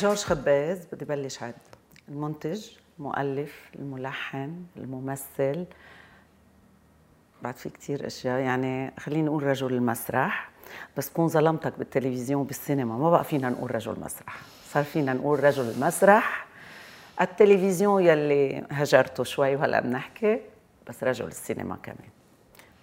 [0.00, 1.54] جورج خباز بدي بلش عد
[2.08, 2.66] المنتج
[2.98, 5.64] المؤلف الملحن الممثل.
[7.42, 10.50] بعد في كتير أشياء يعني خليني نقول رجل المسرح.
[10.96, 12.98] بس كون ظلمتك بالتلفزيون بالسينما.
[12.98, 14.36] ما بقى فينا نقول رجل مسرح.
[14.72, 16.46] صار فينا نقول رجل المسرح.
[17.20, 20.40] التلفزيون يلي هجرته شوي وهلأ بنحكي
[20.88, 22.08] بس رجل السينما كمان.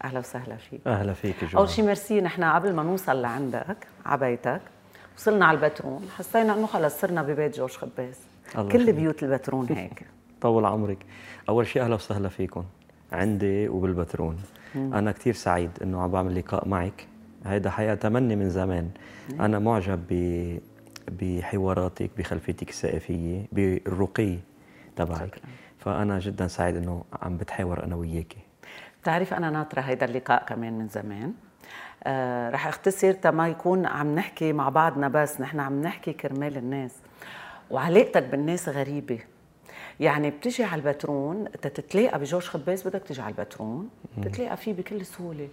[0.03, 0.81] أهلا وسهلا فيك.
[0.87, 1.55] أهلا فيك جمال.
[1.55, 4.61] أول شيء ميرسي نحن قبل ما نوصل لعندك على بيتك
[5.17, 6.09] وصلنا على البترون.
[6.17, 8.15] حسينا إنه خلص صرنا ببيت جورج خباز.
[8.53, 8.95] كل يخليك.
[8.95, 10.05] بيوت البترون هيك.
[10.41, 10.97] طول عمرك.
[11.49, 12.63] أول شيء أهلا وسهلا فيكم.
[13.11, 14.37] عندي وبالبترون.
[14.75, 17.07] أنا كثير سعيد إنه عم بعمل لقاء معك.
[17.45, 18.89] هيدا حقيقه تمني من زمان.
[19.39, 20.57] أنا معجب ب
[21.21, 24.37] بحواراتك بخلفيتك الثقافيه بالرقي
[24.95, 25.39] تبعك.
[25.79, 28.37] فأنا جدا سعيد إنه عم بتحاور أنا وياكي.
[29.01, 31.33] بتعرف أنا ناطرة هيدا اللقاء كمان من زمان.
[32.07, 36.91] آه رح اختصر تما يكون عم نحكي مع بعضنا بس نحن عم نحكي كرمال الناس.
[37.71, 39.19] وعلاقتك بالناس غريبة.
[39.99, 43.89] يعني بتجي على البترون تتلاقى بجورج خباز بدك تجي على البترون
[44.23, 45.47] تتلاقى فيه بكل سهولة.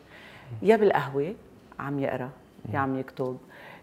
[0.62, 1.34] يا بالقهوة
[1.78, 2.30] عم يقرأ
[2.72, 3.38] يا عم يكتب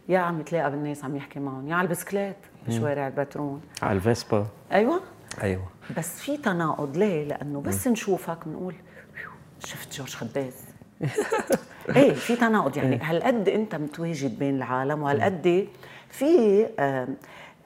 [0.09, 2.35] يا عم يتلاقى بالناس عم يحكي معهم يا على البسكليت
[2.67, 4.47] بشوارع البترون على الفيسبا.
[4.71, 5.01] أيوه.
[5.43, 5.67] أيوه.
[5.97, 8.75] بس في تناقض ليه؟ لأنه بس نشوفك بنقول
[9.15, 10.53] "ويو، شفت جورج خباز؟
[11.95, 12.99] إيه في تناقض يعني.
[13.01, 15.67] هالقد أنت متواجد بين العالم وهالقد
[16.09, 17.07] في آه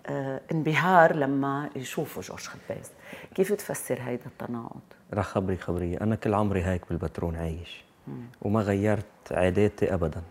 [0.08, 2.92] آه انبهار لما يشوفوا جورج خباز
[3.36, 4.82] كيف تفسر هيدا التناقض؟
[5.14, 5.98] رح خبري خبرية.
[6.02, 7.84] أنا كل عمري هيك بالبترون عايش.
[8.42, 10.22] وما غيرت عاداتي أبدا.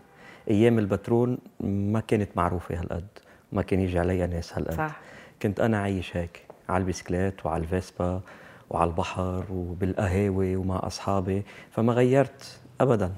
[0.49, 3.07] أيام البترون ما كانت معروفة هالقد.
[3.51, 4.77] ما كان يجي عليها ناس هالقد.
[4.77, 4.99] صح.
[5.41, 8.21] كنت أنا عايش هيك على البسكليت وعلى الفيسبا
[8.69, 11.43] وعلى البحر وبالقهاوي ومع أصحابي.
[11.71, 13.11] فما غيرت أبدا.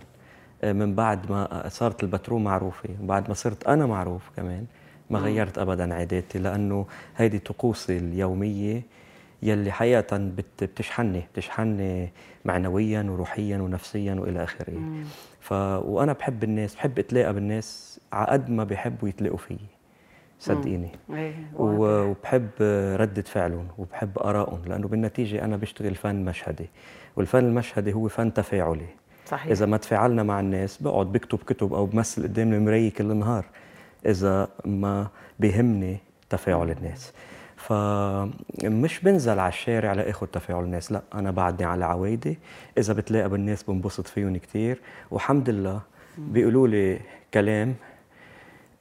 [0.64, 4.66] آه، من بعد ما صارت البترون معروفة وبعد ما صرت أنا معروف كمان
[5.10, 6.86] ما غيرت أبدا عاداتي لأنه
[7.18, 8.82] هيدي طقوسي اليومية
[9.44, 12.10] يلي حقيقة بت- بتشحنني بتشحنني
[12.46, 14.74] معنويا وروحيا ونفسيا وإلى آخره.
[15.40, 19.58] ف وأنا بحب الناس بحب أتلاقى بالناس على قد ما بيحبوا يتلاقوا فيي
[20.40, 20.90] صدقيني.
[21.54, 21.80] واضح.
[21.80, 22.50] وبحب
[23.00, 26.70] ردة فعلهم وبحب آرائهم لأنه بالنتيجة أنا بشتغل فن مشهدي
[27.16, 28.88] والفن المشهدي هو فن تفاعلي.
[29.28, 29.52] صحيح.
[29.52, 33.46] إذا ما تفاعلنا مع الناس بقعد بكتب كتب أو بمثل قدام المراية كل النهار
[34.06, 35.08] إذا ما
[35.40, 35.98] بيهمني
[36.30, 37.14] تفاعل الناس.
[37.56, 42.40] فمش بنزل على الشارع لآخذ تفاعل الناس لا أنا بعدني على عوايدي
[42.78, 44.82] إذا بتلاقى بالناس بنبسط فيهم كتير.
[45.12, 45.82] والحمد لله
[46.18, 47.00] بيقولوا لي
[47.34, 47.76] كلام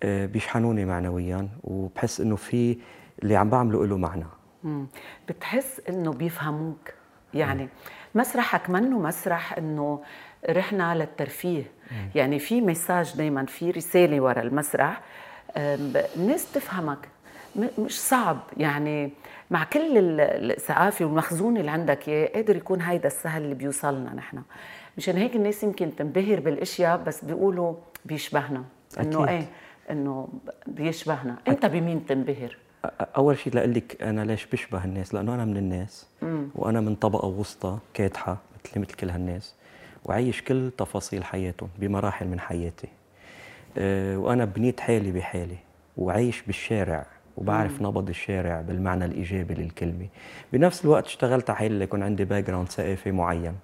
[0.03, 2.78] آه، بيشحنوني معنويا وبحس إنه في
[3.23, 4.27] اللي عم بعمله له معنى.
[5.28, 6.93] بتحس إنه بيفهموك؟
[7.34, 7.69] يعني
[8.15, 10.03] مسرحك منه مسرح إنه
[10.49, 11.62] رحنا للترفيه
[12.15, 15.01] يعني في مساج دائما في رسالة ورا المسرح.
[15.57, 17.09] الناس تفهمك.
[17.79, 18.39] مش صعب.
[18.57, 19.11] يعني
[19.51, 24.43] مع كل ال- الثقافه والمخزون اللي عندك اياه قادر يكون هيدا السهل اللي بيوصلنا نحن.
[24.99, 27.75] مشان هيك الناس يمكن تنبهر بالأشياء بس بيقولوا
[28.05, 28.65] بيشبهنا.
[29.01, 29.28] إنه أكيد.
[29.28, 29.47] إيه
[29.91, 30.28] إنه
[30.67, 31.37] بيشبهنا.
[31.49, 32.57] أنت بمين تنبهر؟
[33.01, 36.07] أول شيء لاقول لك أنا ليش بشبه الناس؟ لأنه أنا من الناس.
[36.55, 39.55] وأنا من طبقة وسطى كادحه مثل مثل كل هالناس.
[40.06, 42.89] وعيش كل تفاصيل حياتهم بمراحل من حياتي.
[43.78, 45.56] أه، وأنا بنيت حالي بحالي
[45.97, 47.06] وعايش بالشارع
[47.37, 50.06] وبعرف نبض الشارع بالمعنى الإيجابي للكلمة.
[50.53, 53.55] بنفس الوقت اشتغلت على حالي ليكون عندي background ثقافي معين.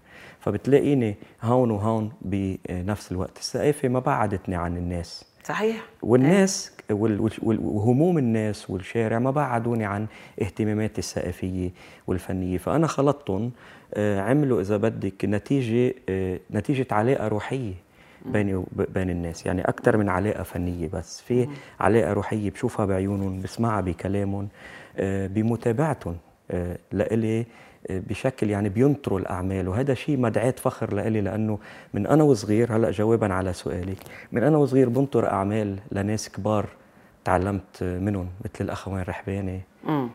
[0.41, 3.39] فبتلاقيني هون وهون بنفس الوقت.
[3.39, 5.32] الثقافة ما بعدتني عن الناس.
[5.45, 5.77] صحيح.
[6.03, 10.07] والناس وال- وال- وال- وهموم الناس والشارع ما بعدوني عن
[10.43, 11.71] اهتماماتي الثقافيه
[12.07, 12.59] والفنية.
[12.59, 13.51] فأنا خلطتهم
[13.95, 17.73] آه، عملوا إذا بدك نتيجة آه، نتيجة علاقة روحية
[18.27, 19.47] بيني وبين الناس.
[19.47, 21.21] يعني أكثر من علاقة فنية بس.
[21.21, 21.49] في
[21.81, 24.49] علاقة روحية بشوفها بعيونهم بسمعها بكلامهم
[24.97, 26.17] آه، بمتابعتهم
[26.93, 27.47] لإلي
[27.91, 31.59] بشكل يعني بينطروا الأعمال وهذا شيء مدعاة فخر لإلي لأنه
[31.95, 33.99] من أنا وصغير هلأ جوابا على سؤالك
[34.33, 36.67] من أنا وصغير بنطر أعمال لناس كبار
[37.25, 39.61] تعلمت منهم مثل الاخوين رحباني.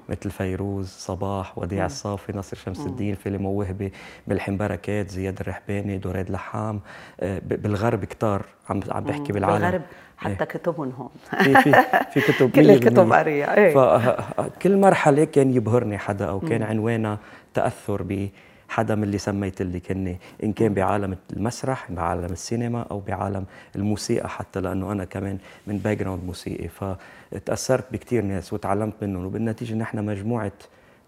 [0.09, 3.91] مثل فيروز صباح وديع الصافي نصر شمس الدين فيلم وهبه
[4.27, 6.79] ملحم بركات زياد الرحباني دوراد لحام
[7.19, 9.57] آه، بالغرب كتار عم عم بحكي بالعالم.
[9.57, 9.81] بالغرب
[10.17, 11.09] حتى كتبهم هون.
[11.43, 11.71] في في
[12.13, 13.73] في كتب كل 100% الكتب قارية إيه.
[13.73, 17.19] فكل مرحلة كان يبهرني حدا أو كان عنوانها
[17.53, 23.45] تأثر بحدا من اللي سميت اللي كني إن كان بعالم المسرح بعالم السينما أو بعالم
[23.75, 26.67] الموسيقى حتى لأنه أنا كمان من background موسيقي.
[26.67, 30.51] فتأثرت بكثير ناس وتعلمت منهم وبالنتيجة نحن مجموعة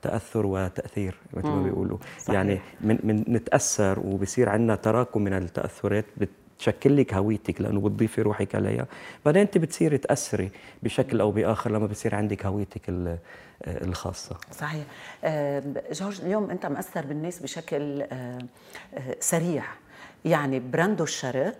[0.02, 1.98] تأثر وتأثير مثل ما بيقولوا.
[2.20, 2.36] صحيح.
[2.36, 8.22] يعني من من نتأثر وبصير عندنا تراكم من التأثرات بت تشكل لك هويتك لأنه بتضيفي
[8.22, 8.86] روحك عليها.
[9.26, 10.52] بعدين أنت بتصيري تأثري
[10.84, 13.18] بشكل أو بآخر لما بصير عندك هويتك ال-
[13.68, 14.38] الخاصة.
[14.52, 14.84] صحيح.
[15.24, 18.38] آه، جورج اليوم أنت مأثر بالناس بشكل آه،
[18.94, 19.64] آه، سريع.
[20.26, 21.56] يعني براندو الشرق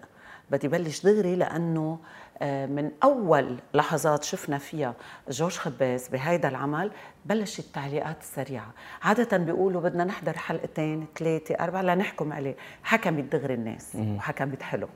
[0.52, 2.00] بدي بلش دغري لأنه
[2.42, 4.94] من أول لحظات شفنا فيها
[5.30, 6.92] جورج خباز بهيدا العمل
[7.26, 8.74] بلشت التعليقات السريعة.
[9.02, 12.56] عادة بيقولوا بدنا نحضر حلقتين ثلاثة أربعة لنحكم عليه.
[12.84, 14.88] حكمت دغري الناس وحكمت حلو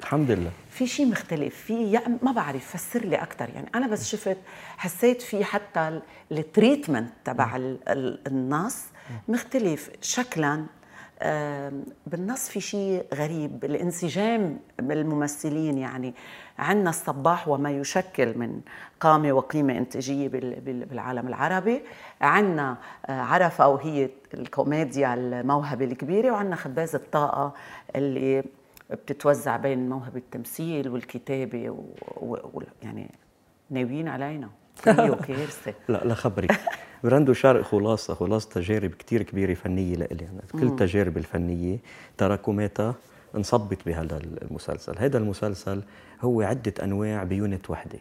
[0.00, 0.50] الحمد لله.
[0.70, 4.36] في شيء مختلف؟ في يعني ما بعرف فسر لي أكثر يعني أنا بس شفت
[4.76, 8.82] حسيت في حتى ال- التريتمنت تبع ال- ال- النص
[9.28, 10.64] مختلف شكلا.
[12.06, 13.64] بالنص في شيء غريب.
[13.64, 16.14] الانسجام بالممثلين يعني
[16.58, 18.60] عندنا الصباح وما يشكل من
[19.00, 21.82] قامة وقيمة إنتاجية بال- بال- بالعالم العربي.
[22.20, 27.54] عندنا آه، عرفة وهي الكوميديا الموهبة الكبيرة وعندنا خباز الطاقة
[27.96, 28.44] اللي
[28.90, 31.76] بتتوزع بين موهبة التمثيل والكتابة و...
[32.16, 32.62] و...
[32.82, 33.10] يعني
[33.70, 34.48] ناويين علينا.
[34.86, 36.60] هي كارثة لا لا خبرك
[37.04, 40.28] براندو شرق خلاصة خلاصة تجارب كتير كبيرة فنية لإلي.
[40.28, 41.78] أنا كل التجارب الفنية
[42.18, 42.94] تراكماتها
[43.36, 45.82] انصبت بهذا المسلسل هذا المسلسل
[46.22, 47.98] هو عدة أنواع بيونت وحدة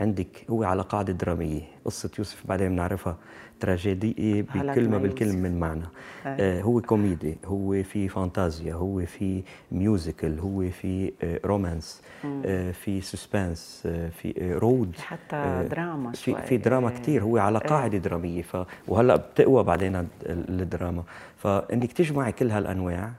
[0.00, 3.16] عندك هو على قاعدة درامية قصة يوسف بعدين بنعرفها
[3.60, 5.48] تراجيدية على بكلمة بالكلمة.
[5.48, 5.84] من معنى.
[6.26, 9.42] آه هو كوميدي هو في فانتازيا هو في
[9.72, 12.02] musical هو في آه romance
[12.44, 16.42] آه في suspense آه في آه road movie حتى آه، دراما في شوي.
[16.42, 16.96] في دراما إيه.
[16.96, 18.56] كتير هو على قاعدة درامية ف
[18.88, 21.02] وهلأ بتقوى بعدين ال- الدراما
[21.36, 23.12] فإنك تجمعي كل هالأنواع ب-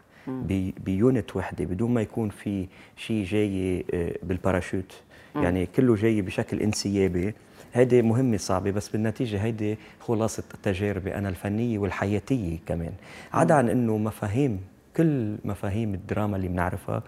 [0.86, 2.68] ب unit وحدة بدون ما يكون في
[2.98, 5.02] شيء جاي آه، بالباراشوت.
[5.36, 7.34] يعني كله جاي بشكل انسيابي.
[7.74, 12.92] هيدي مهمة صعبة بس بالنتيجة هيدي خلاصة تجاربي أنا الفنية والحياتية كمان.
[13.34, 14.60] عدا عن أنه مفاهيم
[14.98, 17.04] كل مفاهيم الدراما اللي بنعرفها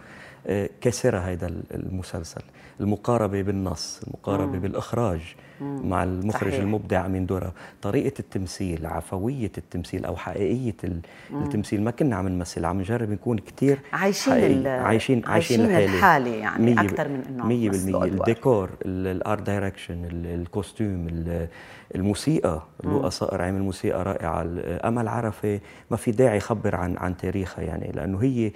[0.82, 2.42] كاسرة هذا المسلسل.
[2.80, 5.20] المقاربة بالنص المقاربة بالإخراج
[5.62, 6.62] مع المخرج صحيح.
[6.62, 11.00] المبدع أمين درة طريقة التمثيل عفوية التمثيل أو حقيقية ال-
[11.34, 11.82] التمثيل.
[11.84, 14.34] ما كنا عم نمثل عم نجرب نكون كتير عايشين.
[14.34, 16.36] ال- عايشين عايشين الحالة.
[16.36, 17.70] يعني أكتر من بالمية.
[17.70, 18.04] أدوار.
[18.08, 21.48] الديكور ال art direction ال costume ال-
[21.96, 22.62] الموسيقى.
[22.84, 24.46] لؤى صقر عامل موسيقى رائعة.
[24.88, 25.60] امل عرفه
[25.92, 28.52] ما في داعي يخبر عن عن تاريخها يعني لأنه هي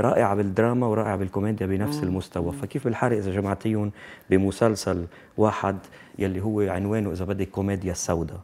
[0.00, 2.52] رائعة بالدراما ورائعة بالكوميديا بنفس المستوى.
[2.52, 3.90] فكيف بالحري إذا جمعتيهم
[4.30, 5.06] بمسلسل
[5.36, 5.78] واحد
[6.18, 8.40] يلي هو عنوانه إذا بدك كوميديا السوداء؟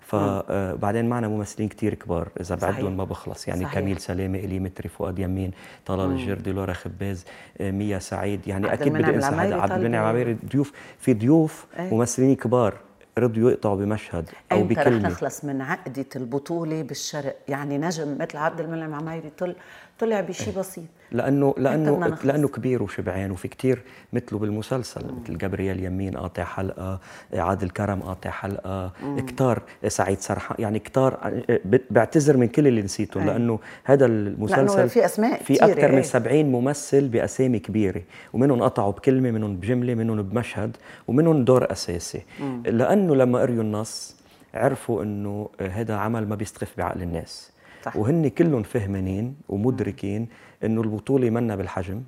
[0.00, 2.54] فبعدين معنا ممثلين كتير كبار إذا.
[2.54, 3.48] بعدهم ما بخلص.
[3.48, 3.74] يعني صحيح.
[3.74, 5.50] كميل سلامه إلي متري فؤاد يمين
[5.86, 7.24] طلال الجردي لورا خباز
[7.60, 8.48] آه، ميا سعيد.
[8.48, 9.54] يعني أكيد بدي أنسى هذا.
[9.54, 10.04] عبد المنعم.
[10.04, 10.72] عمايري ضيوف.
[10.98, 11.94] في ضيوف إيه.
[11.94, 12.74] ممثلين كبار
[13.18, 15.08] رضيوا يقطعوا بمشهد أو إمتى رح بكلمة.
[15.08, 19.54] نخلص من عقدة البطولة بالشرق؟ يعني نجم مثل عبد المنعم عمايري طل
[20.00, 22.16] طلع بشيء بسيط لأنه لأنه.
[22.24, 23.82] لأنه كبير وشبعان وفي كتير
[24.12, 27.00] مثله بالمسلسل مثل جابرييل يمين قاطع حلقة
[27.34, 28.92] عادل كرم قاطع حلقة
[29.26, 31.42] كتار سعيد سرحان يعني كتار
[31.90, 33.26] بعتذر من كل اللي نسيته أي.
[33.26, 36.02] لأنه هذا المسلسل في أسماء في أكثر من إيه.
[36.02, 40.76] 70 ممثل بأسامي كبيرة ومنهم قطعوا بكلمة منهم بجملة منهم بمشهد
[41.08, 42.22] ومنهم دور أساسي
[42.64, 44.16] لأنه لما قريوا النص
[44.54, 47.50] عرفوا إنه هذا عمل ما بيستخف بعقل الناس
[47.82, 47.96] صح.
[47.96, 50.28] وهن كلهم فهمانين ومدركين
[50.64, 52.02] إنه البطولة منا بالحجم.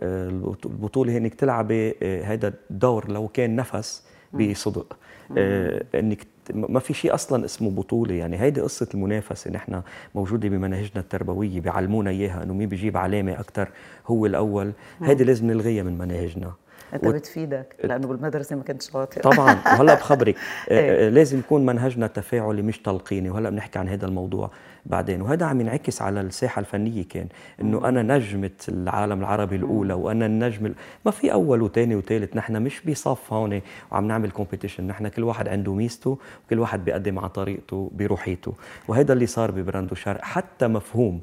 [0.00, 4.96] آه، البط- البطولة انك تلعبي آه، هذا الدور لو كان نفس بصدق.
[5.38, 8.14] آه، إنك ما في شيء أصلا اسمه بطولة.
[8.14, 9.82] يعني هيدي قصة المنافسة نحن
[10.14, 12.42] موجودة بمناهجنا التربوية بيعلمونا إياها.
[12.42, 13.68] إنه مين بيجيب علامة أكثر
[14.06, 14.72] هو الأول.
[15.02, 16.52] هيدي لازم نلغيها من مناهجنا.
[16.94, 19.20] أنت بتفيدك لأنه بالمدرسة ما كنت شاطر.
[19.20, 19.54] طبعا.
[19.66, 20.34] وهلأ بخبرك
[20.70, 21.06] آه، إيه.
[21.06, 23.30] آه، لازم يكون منهجنا تفاعلي مش تلقيني.
[23.30, 24.50] وهلأ بنحكي عن هذا الموضوع
[24.86, 25.22] بعدين.
[25.22, 27.26] وهذا عم ينعكس على الساحة الفنية كان
[27.60, 30.74] إنه أنا نجمة العالم العربي الأولى وأنا النجم ال-
[31.06, 33.60] ما في أول وثاني وثالث نحن مش بصف هون
[33.92, 38.54] وعم نعمل competition نحن كل واحد عنده ميزته وكل واحد بيقدم على طريقته بروحيته.
[38.88, 40.20] وهذا اللي صار ببراندو الشرق.
[40.24, 41.20] حتى مفهوم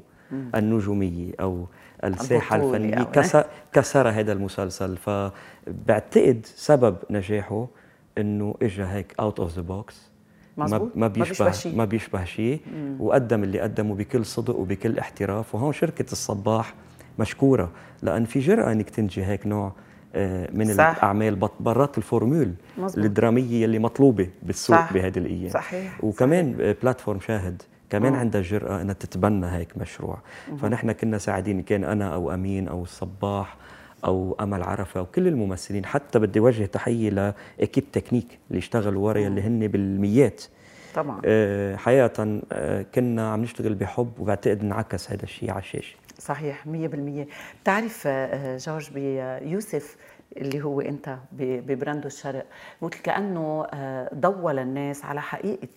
[0.54, 1.66] النجومية أو
[2.04, 4.96] الساحة الفنية أو- كسر كسر هذا المسلسل.
[4.96, 7.66] فبعتقد سبب نجاحه
[8.18, 10.10] إنه اجى هيك out of the box
[10.56, 11.52] ما بيشبه.
[11.76, 12.60] ما بيشبه شيء.
[13.00, 15.54] وقدم اللي قدمه بكل صدق وبكل احتراف.
[15.54, 16.74] وهون شركة الصباح
[17.18, 17.70] مشكورة.
[18.02, 19.72] لأن في جرأة إنك تنتجي هيك نوع
[20.14, 20.86] آه، من صح.
[20.96, 21.48] الأعمال.
[21.60, 23.04] برات ال formule مزبوط.
[23.04, 24.92] الدرامية اللي مطلوبة بالسوق.
[24.92, 25.50] بهذه الأيام.
[25.50, 26.04] صحيح.
[26.04, 27.62] وكمان آه، platform شاهد.
[27.90, 30.18] كمان عندها الجرأة إنها تتبنى هيك مشروع.
[30.62, 33.56] فنحن كنا ساعدين كان أنا أو أمين أو الصباح
[34.04, 39.20] أو أمل عرفة وكل الممثلين حتى بدي وجه تحية ل l'équipe technique اللي اشتغلوا ورا
[39.20, 40.42] اللي هن بالميات.
[40.94, 41.20] طبعا.
[41.24, 45.96] آه، حقيقة آه، كنا عم نشتغل بحب وبعتقد انعكس هذا الشيء على الشاشة.
[46.18, 47.26] صحيح 100%
[47.62, 49.96] بتعرف آه، جورج بيوسف
[50.36, 52.46] اللي هو أنت ببراندو الشرق
[52.80, 55.68] قلت كأنه آه، ضوى للناس على حقيقة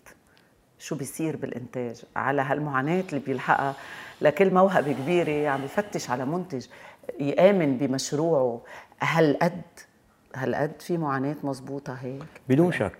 [0.79, 3.75] شو بيصير بالإنتاج؟ على هالمعاناة اللي بيلحقها.
[4.21, 6.65] لكل موهبة كبيرة عم يفتش على منتج
[7.19, 8.61] يآمن بمشروعه.
[9.01, 9.61] هالقد
[10.35, 12.97] هالقد في معاناة مزبوطة هيك؟ بدون شك.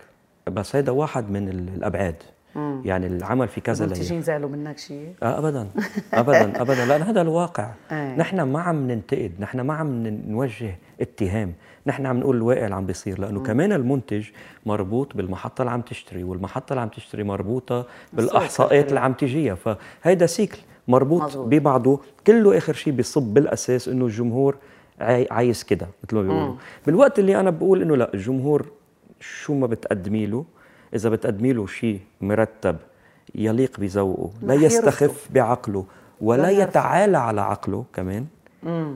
[0.48, 2.24] بس هيدا واحد من الأبعاد.
[2.56, 2.82] مم.
[2.86, 5.70] يعني العمل في كذا ليله تيجي زعلوا منك شيء؟ آه ابدا.
[6.14, 6.62] ابدا.
[6.62, 6.86] ابدا.
[6.86, 7.72] لأن هذا الواقع.
[7.92, 8.16] آه.
[8.16, 9.32] نحن ما عم ننتقد.
[9.40, 11.54] نحن ما عم نوجه اتهام
[11.88, 13.46] نحن عم نقول الواقع اللي عم بيصير لأنه مم.
[13.46, 14.26] كمان المنتج
[14.66, 20.26] مربوط بالمحطة اللي عم تشتري والمحطة اللي عم تشتري مربوطة بالاحصاءات اللي عم تجيها فهيدا
[20.26, 20.58] سيكل
[20.88, 21.48] مربوط مزبوط.
[21.48, 24.56] ببعضه كله آخر شيء بيصب بالأساس إنه الجمهور
[25.32, 28.66] عايز كده مثل ما بيقولوا بالوقت اللي أنا بقول إنه لا الجمهور
[29.20, 30.46] شو ما بتقدمي له
[30.96, 32.76] إذا بتقدمي له شيء مرتب
[33.36, 35.86] يليق بذوقه لا يستخف بعقله
[36.22, 38.26] ولا يتعالى على عقله كمان.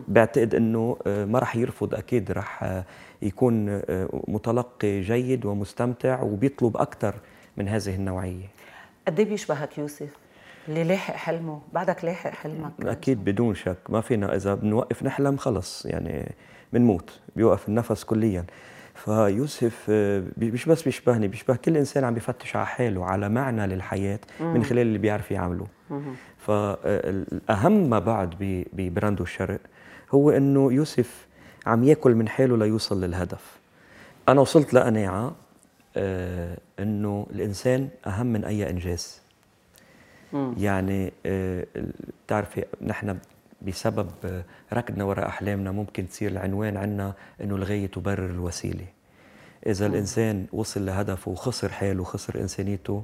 [0.08, 1.96] بعتقد إنه آه، ما رح يرفض.
[1.96, 2.86] أكيد رح آه،
[3.22, 7.16] يكون آه، متلقي جيد ومستمتع وبيطلب أكثر
[7.58, 8.46] من هذه النوعية.
[9.08, 10.10] قد إيه بيشبهك يوسف؟
[10.68, 12.72] اللي لاحق حلمه بعدك لاحق حلمك.
[12.82, 13.78] أكيد بدون شك.
[13.90, 16.36] ما فينا إذا بنوقف نحلم خلص يعني
[16.74, 18.46] بنموت بيوقف النفس كليا.
[18.96, 19.86] فيوسف
[20.38, 24.82] مش بس بيشبهني بيشبه كل إنسان عم بيفتش على حاله على معنى للحياة من خلال
[24.82, 25.68] اللي بيعرف يعمله.
[26.48, 28.36] فالأهم ما بعد
[28.74, 29.60] ببراندو الشرق
[30.12, 31.27] هو إنه يوسف
[31.66, 33.58] عم ياكل من حاله ليوصل للهدف.
[34.30, 35.36] أنا وصلت لقناعة
[35.98, 39.22] آه، إنه الإنسان أهم من أي إنجاز.
[40.58, 41.12] يعني
[42.25, 43.18] بتعرفي آه، نحن
[43.62, 44.10] بسبب
[44.74, 48.86] ركضنا وراء أحلامنا ممكن تصير العنوان عندنا إنه الغاية تبرر الوسيلة.
[49.66, 53.04] إذا الإنسان وصل لهدفه وخسر حاله وخسر إنسانيته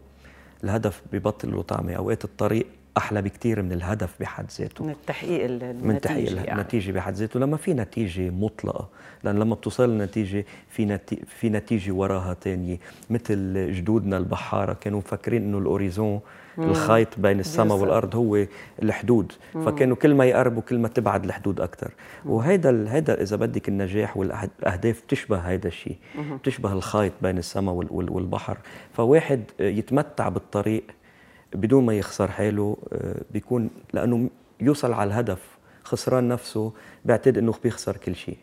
[0.64, 4.84] الهدف ببطل له طعمه أوقات الطريق أحلى بكثير من الهدف بحد ذاته.
[4.86, 6.52] من التحقيق النتيجه من تحقيق يعني.
[6.52, 7.40] النتيجه بحد ذاته.
[7.40, 8.90] لما في نتيجة مطلقة
[9.24, 12.78] لأن لما بتوصل النتيجه في نتي في نتيجة وراها ثانية
[13.10, 16.20] مثل جدودنا البحارة كانوا مفكرين إنه الأوريزون
[16.58, 18.46] الخيط بين السماء والأرض هو
[18.84, 19.32] الحدود.
[19.54, 21.92] فكانوا كل ما يقربوا كل ما تبعد الحدود أكثر
[22.26, 25.98] وهيدا هيدا إذا بدك النجاح والأهداف بتشبه هيدا الشيء.
[26.18, 28.58] بتشبه الخيط بين السماء والبحر.
[28.94, 30.84] فواحد يتمتع بالطريق
[31.56, 34.30] بدون ما يخسر حاله آه، بيكون لأنه
[34.62, 36.74] يوصل على الهدف خسران نفسه
[37.06, 38.38] بعتقد إنه بيخسر كل شيء.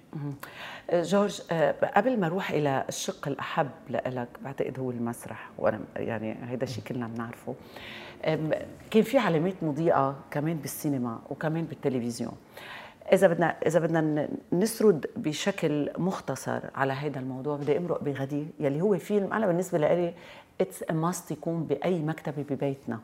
[0.93, 6.65] جورج آه، قبل ما أروح إلى الشق الأحب لك بعتقد هو المسرح وأنا يعني هيدا
[6.65, 7.55] الشيء كلنا بنعرفه.
[8.91, 12.33] كان في علامات مضيئة كمان بالسينما وكمان بالتلفزيون.
[13.13, 18.99] إذا بدنا إذا بدنا نسرد بشكل مختصر على هذا الموضوع بدي أمرق بغدي يلي هو
[18.99, 20.15] فيلم أنا بالنسبة لي
[20.61, 23.01] it's a must يكون بأي مكتبه ببيتنا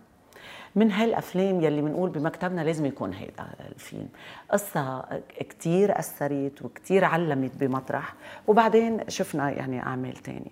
[0.74, 4.08] من هالأفلام يلي بنقول بمكتبتنا لازم يكون هيدا الفيلم.
[4.50, 5.04] قصة
[5.38, 8.14] كثير أثرت وكثير علمت بمطرح.
[8.46, 10.50] وبعدين شفنا يعني أعمال تانية.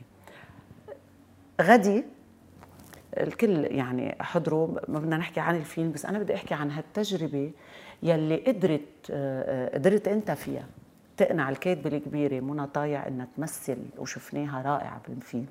[1.60, 2.04] غدي
[3.20, 4.68] الكل يعني حضروا.
[4.88, 7.50] ما بدنا نحكي عن الفيلم بس أنا بدي أحكي عن هالتجربة
[8.02, 9.12] يلي قدرت
[9.74, 10.66] قدرت أنت فيها
[11.16, 15.46] تقنع الكاتبة الكبيرة منى طايع إنها تمثل وشفناها رائعة بالفيلم.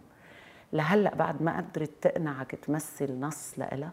[0.74, 3.92] لهلأ بعد ما قدرت تقنعك تمثل نص لإلها؟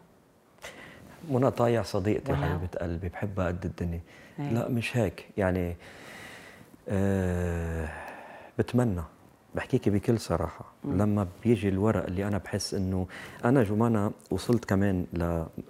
[1.31, 4.01] منى طايع صديقتي حبيبة قلبي بحبها قد الدنيا.
[4.39, 4.55] هي.
[4.55, 5.27] لا مش هيك.
[5.37, 5.77] يعني
[6.89, 7.89] أه
[8.59, 9.03] بتمنى.
[9.55, 10.65] بحكيكي بكل صراحة.
[10.85, 11.03] م.
[11.03, 13.07] لما بيجي الورق اللي أنا بحس إنه
[13.45, 15.07] أنا جمانة وصلت كمان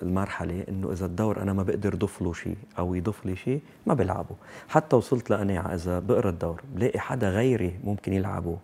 [0.02, 3.94] للمرحلة إنه إذا الدور أنا ما بقدر ضف له شيء أو يضيف لي شيء ما
[3.94, 4.36] بلعبه
[4.68, 8.58] حتى وصلت لقناعة إذا بقرا الدور بلاقي حدا غيري ممكن يلعبه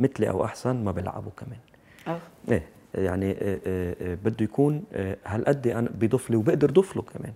[0.00, 1.58] مثلي أو أحسن ما بلعبه كمان.
[2.06, 2.18] أه.
[2.48, 2.62] إيه
[2.94, 4.84] يعني آه، آه، آه، بده يكون
[5.26, 7.32] هالقد أنا بيضيف لي وبقدر ضيف له كمان.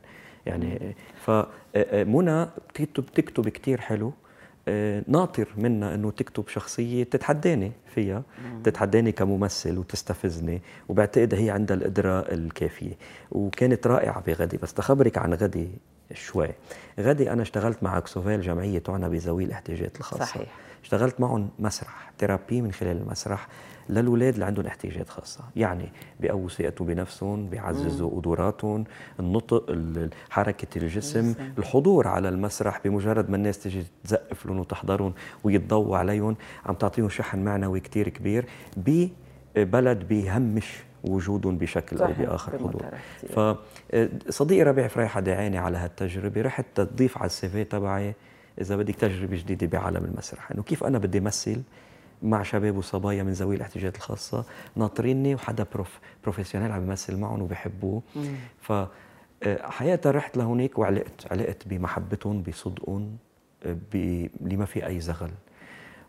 [0.46, 0.94] يعني
[1.26, 4.12] فمنى بتكتب بتكتب كثير حلو.
[5.08, 8.22] ناطر منا إنه تكتب شخصية تتحداني فيها
[8.64, 12.92] تتحداني كممثل وتستفزني وبعتقد هي عندها القدرة الكافية.
[13.32, 15.68] وكانت رائعة بغدي بس تخبرك عن غدي
[16.12, 16.48] شوي.
[17.00, 20.24] غدي أنا اشتغلت مع كسوفيل جمعية تعنى بذوي الاحتياجات الخاصة.
[20.24, 20.48] صحيح.
[20.82, 23.48] اشتغلت معهم مسرح ثيرابي من خلال المسرح
[23.88, 25.44] للاولاد اللي عندهم احتياجات خاصة.
[25.56, 25.88] يعني
[26.20, 28.84] بيقووا ثقتهم بنفسهم بيعززوا قدراتهم
[29.20, 29.76] النطق
[30.30, 31.34] حركة الجسم.
[31.58, 35.12] الحضور على المسرح بمجرد ما الناس تجي تزقف لهم وتحضرهم
[35.44, 36.36] ويتضوى عليهم
[36.66, 38.44] عم تعطيهم شحن معنوي كتير كبير
[38.76, 42.84] ببلد بيهمش وجودهم بشكل أو بآخر حضور.
[44.28, 46.42] فصديقي ربيع فريحة دعاني على هالتجربة.
[46.42, 48.14] رحت تضيف على السي في تبعي
[48.60, 50.50] إذا بدك تجربة جديدة بعالم المسرح.
[50.50, 51.62] إنه كيف أنا بدي امثل
[52.22, 54.44] مع شباب وصبايا من ذوي الاحتياجات الخاصة
[54.76, 58.02] ناطريني وحدا prof- professionnel عم بيمثل معهم وبيحبوه
[58.60, 58.72] ف
[59.42, 63.16] آه، حقيقة رحت لهونيك وعلقت علقت بمحبتهم بصدقهم
[63.62, 65.30] آه، اللي ما في أي زغل.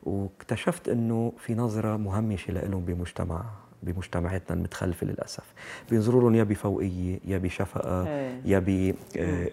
[0.04, 3.44] واكتشفت إنه في نظرة مهمشة لهم بمجتمع
[3.84, 5.44] بمجتمعاتنا المتخلفة للأسف.
[5.90, 8.42] بينظروا لهم يا بفوقية يا بشفقة إيه.
[8.46, 8.60] يا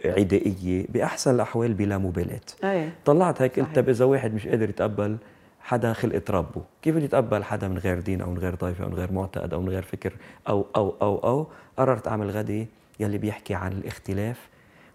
[0.04, 2.40] بعدائيه بأحسن الأحوال بلا مبالاة.
[2.64, 2.92] إيه.
[3.04, 5.16] طلعت هيك قلت طب إذا واحد مش قادر يتقبل
[5.61, 8.88] حدا خلقة ربه كيف بده يتقبل حدا من غير دين أو من غير طائفه أو
[8.88, 10.12] من غير معتقد أو من غير فكر
[10.49, 12.66] أو أو أو أو؟ قررت أعمل غدي
[13.00, 14.49] يلي بيحكي عن الاختلاف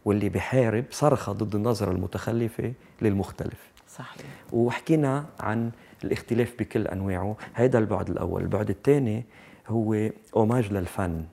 [0.05, 3.71] واللي بحارب صرخة ضد النظرة المتخلفة للمختلف.
[3.89, 4.25] صحيح.
[4.51, 5.71] وحكينا عن
[6.03, 7.35] الاختلاف بكل أنواعه.
[7.53, 8.41] هذا البعد الأول.
[8.41, 9.23] البعد الثاني
[9.67, 11.23] هو اوماج للفن.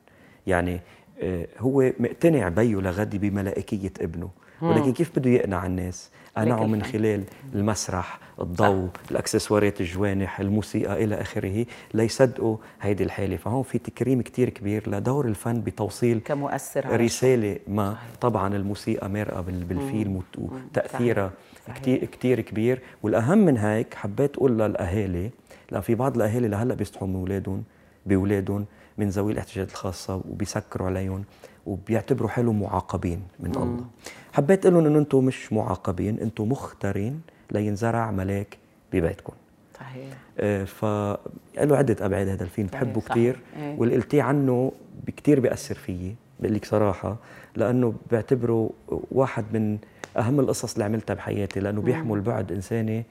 [0.46, 0.80] يعني
[1.22, 4.30] آه، هو مقتنع بيه لغدي بملائكية ابنه.
[4.62, 7.24] ولكن كيف بده يقنع الناس؟ قنعه من خلال
[7.54, 14.90] المسرح الضوء الأكسسوارات الجوانح الموسيقى إلى آخره ليصدقوا هيدي الحاله فهون في تكريم كتير كبير
[14.90, 17.96] لدور الفن بتوصيل كمؤثر رسالة ما.
[18.20, 21.30] طبعا الموسيقى مرقه بالفيلم وتأثيرها.
[21.72, 22.82] كثير كثير كبير.
[23.02, 25.30] والأهم من هيك حبيت أقول للأهالي
[25.72, 27.62] لأن في بعض الأهالي لهلأ بيصحوا من أولادهم
[28.06, 28.64] بأولادهم
[28.98, 31.24] من ذوي الاحتياجات الخاصة وبيسكروا عليهم
[31.66, 33.62] وبيعتبروا حالهم معاقبين من مم.
[33.62, 33.84] الله.
[34.32, 38.58] حبيت أقول لهم إنه أنتم مش معاقبين أنتم مختارين لينزرع ملاك
[38.92, 39.32] ببيتكم.
[39.78, 40.04] صحيح.
[40.38, 43.78] آه فله عدة أبعاد هذا الفيلم بحبه كثير إيه.
[43.78, 44.72] واللي قلتيه عنه
[45.16, 47.16] كثير بيأثر فيي بقول لك صراحة
[47.56, 48.70] لأنه بعتبره
[49.12, 49.78] واحد من
[50.17, 53.05] أهم القصص اللي عملتها بحياتي لأنه بيحمل بعد إنساني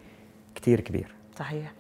[0.56, 1.16] كثير كبير.
[1.40, 1.72] صحيح.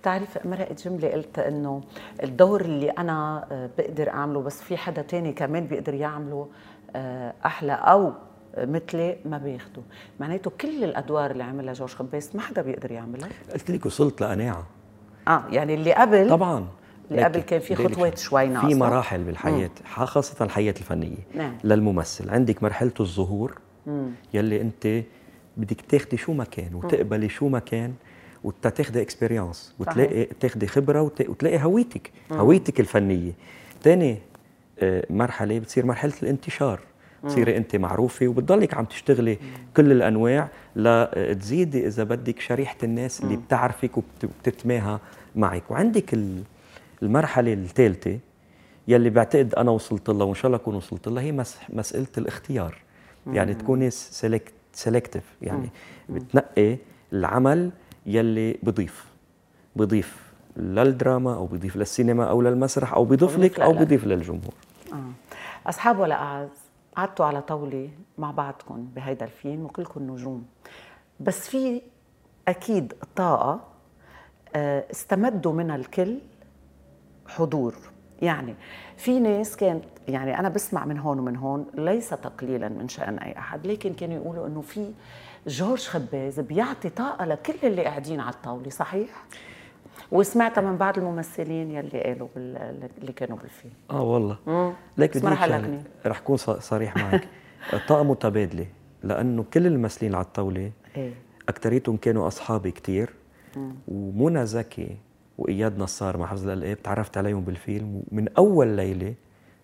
[0.00, 1.80] بتعرف مرقت جملة قلت إنه
[2.22, 6.48] الدور اللي أنا آه، بقدر أعمله بس في حدا تاني كمان بيقدر يعمله
[6.96, 8.12] آه، أحلى أو
[8.58, 9.82] مثلي ما بياخده.
[10.20, 13.28] معناته كل الأدوار اللي عملها جورج خباز ما حدا بيقدر يعملها.
[13.52, 14.66] قلت لك وصلت لقناعة.
[15.28, 16.66] آه يعني اللي قبل طبعا.
[17.10, 18.68] اللي قبل كان في خطوات شوي ناقصة.
[18.68, 20.06] في مراحل بالحياة مم.
[20.06, 21.16] خاصة الحياة الفنية.
[21.34, 21.58] نعم.
[21.64, 22.30] للممثل.
[22.30, 23.58] عندك مرحلة الظهور.
[24.34, 25.02] يلي انت
[25.56, 27.94] بدك تاخدي شو ما كان وتقبلي شو ما كان
[28.44, 33.32] وتاخدي اكسبيرينس وتلاقي تاخدي خبرة وتلاقي هويتك هويتك الفنية.
[33.82, 34.18] ثاني
[34.78, 36.80] آه، مرحلة بتصير مرحلة الانتشار
[37.24, 39.38] تصيري انت معروفة وبتضلك عم تشتغلي
[39.76, 44.98] كل الأنواع لتزيدي إذا بدك شريحة الناس اللي بتعرفك وبتتماهى
[45.36, 45.70] معك.
[45.70, 46.18] وعندك
[47.02, 48.18] المرحلة الثالثة
[48.88, 51.32] يلي بعتقد أنا وصلت لها وإن شاء الله أكون وصلت لها هي
[51.68, 52.87] مسألة الاختيار.
[53.26, 55.70] يعني تكوني select- selective يعني
[56.08, 56.76] بتنقي
[57.12, 57.70] العمل
[58.06, 59.06] يلي بضيف.
[59.76, 64.54] بضيف للدراما أو بضيف للسينما أو للمسرح أو بضيف لك أو بضيف للجمهور.
[64.92, 65.10] آه.
[65.66, 66.48] أصحاب ولا أعز
[66.96, 70.46] قعدتوا على طاولة مع بعضكم بهيدا الفيلم وكلكم نجوم.
[71.20, 71.82] بس في
[72.48, 73.60] أكيد طاقة
[74.54, 76.18] آه، استمدوا منها الكل
[77.26, 77.74] حضور.
[78.22, 78.54] يعني
[78.98, 83.38] في ناس كانت يعني أنا بسمع من هون ومن هون ليس تقليلا من شأن أي
[83.38, 84.92] أحد لكن كانوا يقولوا إنه في
[85.46, 89.08] جورج خباز بيعطي طاقة لكل اللي قاعدين على الطاولة صحيح؟
[90.12, 92.88] وسمعتها من بعض الممثلين يلي قالوا بال...
[93.00, 93.72] اللي كانوا بالفيلم.
[93.90, 94.74] آه والله.
[94.96, 95.26] ليك بدي
[96.06, 97.28] رح أكون صريح معك.
[97.88, 98.66] طاقة متبادلة
[99.02, 101.12] لأنه كل الممثلين على الطاولة إيه.
[101.48, 103.14] اكثريتهم كانوا أصحابي كثير
[103.88, 104.96] ومنى زكي
[105.38, 109.14] وإياد نصار مع حفظ الألقاب تعرفت عليهم بالفيلم ومن أول ليلة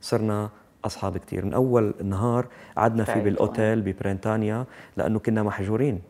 [0.00, 0.50] صرنا
[0.84, 4.64] أصحاب كثير من أول نهار قعدنا فيه بالأوتيل ببرينتانيا
[4.96, 6.00] لأنه كنا محجورين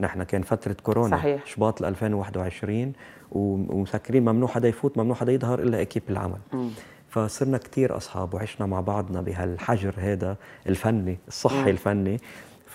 [0.00, 1.46] نحن كان فترة كورونا صحيح.
[1.46, 2.92] شباط 2021
[3.32, 6.68] ومسكرين ممنوع حدا يفوت ممنوع حدا يظهر إلا إكيب العمل م.
[7.08, 10.36] فصرنا كثير أصحاب وعشنا مع بعضنا بهالحجر هذا
[10.66, 11.68] الفني الصحي م.
[11.68, 12.20] الفني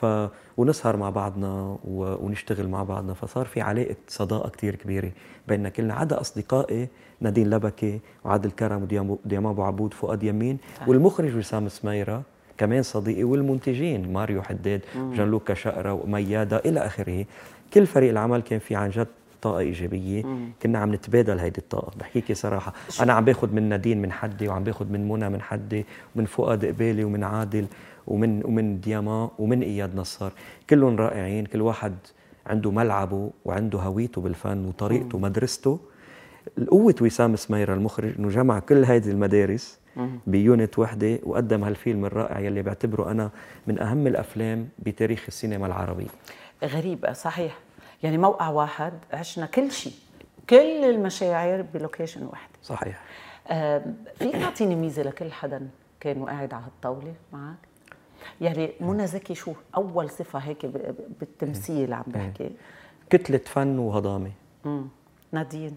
[0.01, 0.05] ف
[0.57, 3.13] ونسهر مع بعضنا ونشتغل مع بعضنا.
[3.13, 5.11] فصار في علاقة صداقة كثير كبيرة
[5.47, 5.69] بيننا.
[5.69, 6.87] كلنا عدا أصدقائي
[7.21, 8.83] نادين لبكي وعادل كرم
[9.25, 10.57] وديام أبو عبود فؤاد يمين
[10.87, 12.21] والمخرج وسام سميرة
[12.57, 17.25] كمان صديقي والمنتجين ماريو حداد جان لوكا شقرة وميادة إلى آخره.
[17.73, 19.07] كل فريق العمل كان في عن جد
[19.41, 20.23] طاقة إيجابية.
[20.23, 20.49] مم.
[20.61, 21.91] كنا عم نتبادل هيدي الطاقة.
[21.99, 25.85] بحكيكي صراحة أنا عم باخذ من نادين من حدي وعم باخذ من منى من حدي
[26.15, 27.65] ومن فؤاد قبالي ومن عادل.
[28.07, 30.31] ومن ومن دياما ومن إياد نصار
[30.69, 31.95] كلهم رائعين كل واحد
[32.47, 35.79] عنده ملعبه وعنده هويته بالفن وطريقته ومدرسته
[36.57, 39.79] القوة وسام سميرة المخرج إنه جمع كل هذه المدارس
[40.27, 43.29] ب unit وحدة وقدم هالفيلم الرائع يلي بعتبره أنا
[43.67, 46.07] من أهم الأفلام بتاريخ السينما العربية.
[46.63, 47.57] غريبة صحيح.
[48.03, 49.93] يعني موقع واحد عشنا كل شيء
[50.49, 52.49] كل المشاعر ب location واحد.
[52.63, 53.03] صحيح.
[53.47, 55.67] آه فيك تعطيني ميزة لكل حدا
[55.99, 57.66] كان قاعد على الطاولة معك؟
[58.41, 60.65] يعني منى زكي شو أول صفة هيك
[61.19, 62.51] بالتمثيل عم بحكي؟
[63.09, 64.31] كتلة فن وهضامة.
[65.31, 65.75] نادين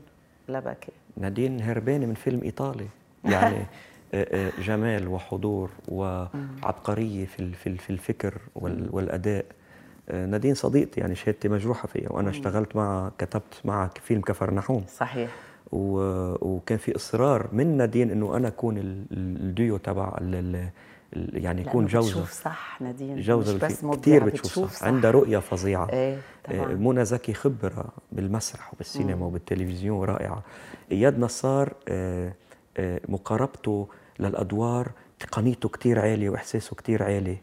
[0.48, 0.92] لبكي.
[1.16, 2.86] نادين هربانة من فيلم إيطالي.
[3.24, 3.56] يعني
[4.14, 9.44] آه، آه، جمال وحضور وعبقرية في في في الفكر والأداء.
[10.08, 14.84] آه، نادين صديقتي يعني شهادتي مجروحة فيها وأنا اشتغلت معها كتبت معها فيلم كفر نحوم
[14.88, 15.30] صحيح
[15.72, 18.74] وكان في إصرار من نادين إنه أنا أكون
[19.12, 20.18] الديو تبع
[21.12, 22.10] يعني يكون جوزة.
[22.10, 23.20] بتشوف صح نادين.
[23.20, 24.86] جوزة مش بس كثير بتشوف, بتشوف صح, صح.
[24.86, 25.90] عندها رؤية فظيعة.
[25.92, 26.74] إيه طبعا.
[26.74, 29.22] منى زكي خبرة بالمسرح وبالسينما مم.
[29.22, 30.42] وبالتلفزيون رائعة
[30.92, 31.72] إياد نصار
[33.08, 37.36] مقاربته للأدوار تقنيته كثير عالية وإحساسه كثير عالي.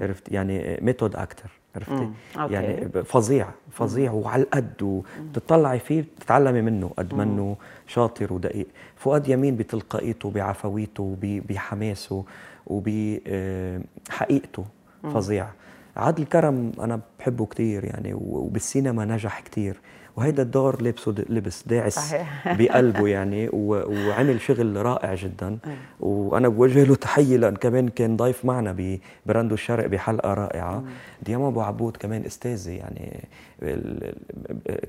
[0.00, 1.50] عرفت؟ يعني ميثود أكتر.
[1.76, 7.56] عرفتي يعني فظيع فظيع وعلى القد وبتطلعي فيه بتتعلمي منه قد ما انه
[7.86, 8.66] شاطر ودقيق.
[8.96, 12.24] فؤاد يمين بتلقائيته بعفويته بحماسه.
[12.66, 14.64] وبحقيقته
[15.02, 15.46] فظيع.
[15.96, 19.76] عادل كرم أنا بحبه كثير يعني وبالسينما نجح كثير
[20.16, 22.44] وهيدا الدور لبسه لبس داعس صحيح.
[22.58, 25.58] بقلبه يعني وعمل شغل رائع جدا.
[26.00, 30.84] وأنا بوجه له تحية لأن كمان كان ضيف معنا براندو الشرق بحلقة رائعة.
[31.22, 33.28] ديما أبو عبود كمان استاذه يعني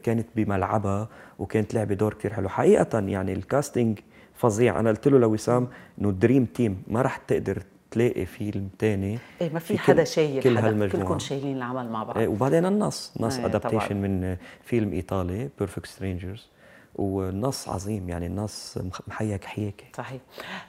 [0.04, 1.08] كانت بملعبها
[1.40, 2.50] وكانت لعبة دور كثير حلو.
[2.50, 4.00] حقيقه يعني ال casting
[4.36, 4.80] فظيع.
[4.80, 5.68] أنا قلت له لوسام
[6.02, 10.58] إنه dream team ما راح تقدر تلاقي فيلم تاني إيه ما في حدا شايل كل
[10.58, 11.08] حدا هالمجموعة.
[11.08, 12.18] كلكم شايلين العمل مع بعض.
[12.18, 16.48] إيه وبعدين النص نص إيه adaptation من فيلم إيطالي Perfect Strangers
[16.96, 20.22] والنص عظيم يعني النص محيك حياكي صحيح.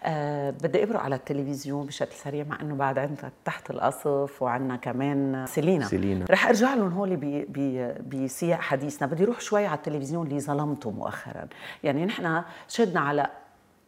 [0.04, 5.46] أه بدي أمرق على التلفزيون بشكل سريع مع إنه بعد عندك تحت القصف وعندنا كمان
[5.46, 5.86] سيلينا.
[5.86, 6.26] سيلينا.
[6.30, 7.16] رح أرجع لهم هول
[8.06, 9.08] بسياق حديثنا.
[9.08, 11.46] بدي أروح شوي على التلفزيون اللي ظلمته مؤخرا.
[11.84, 13.26] يعني نحن شهدنا على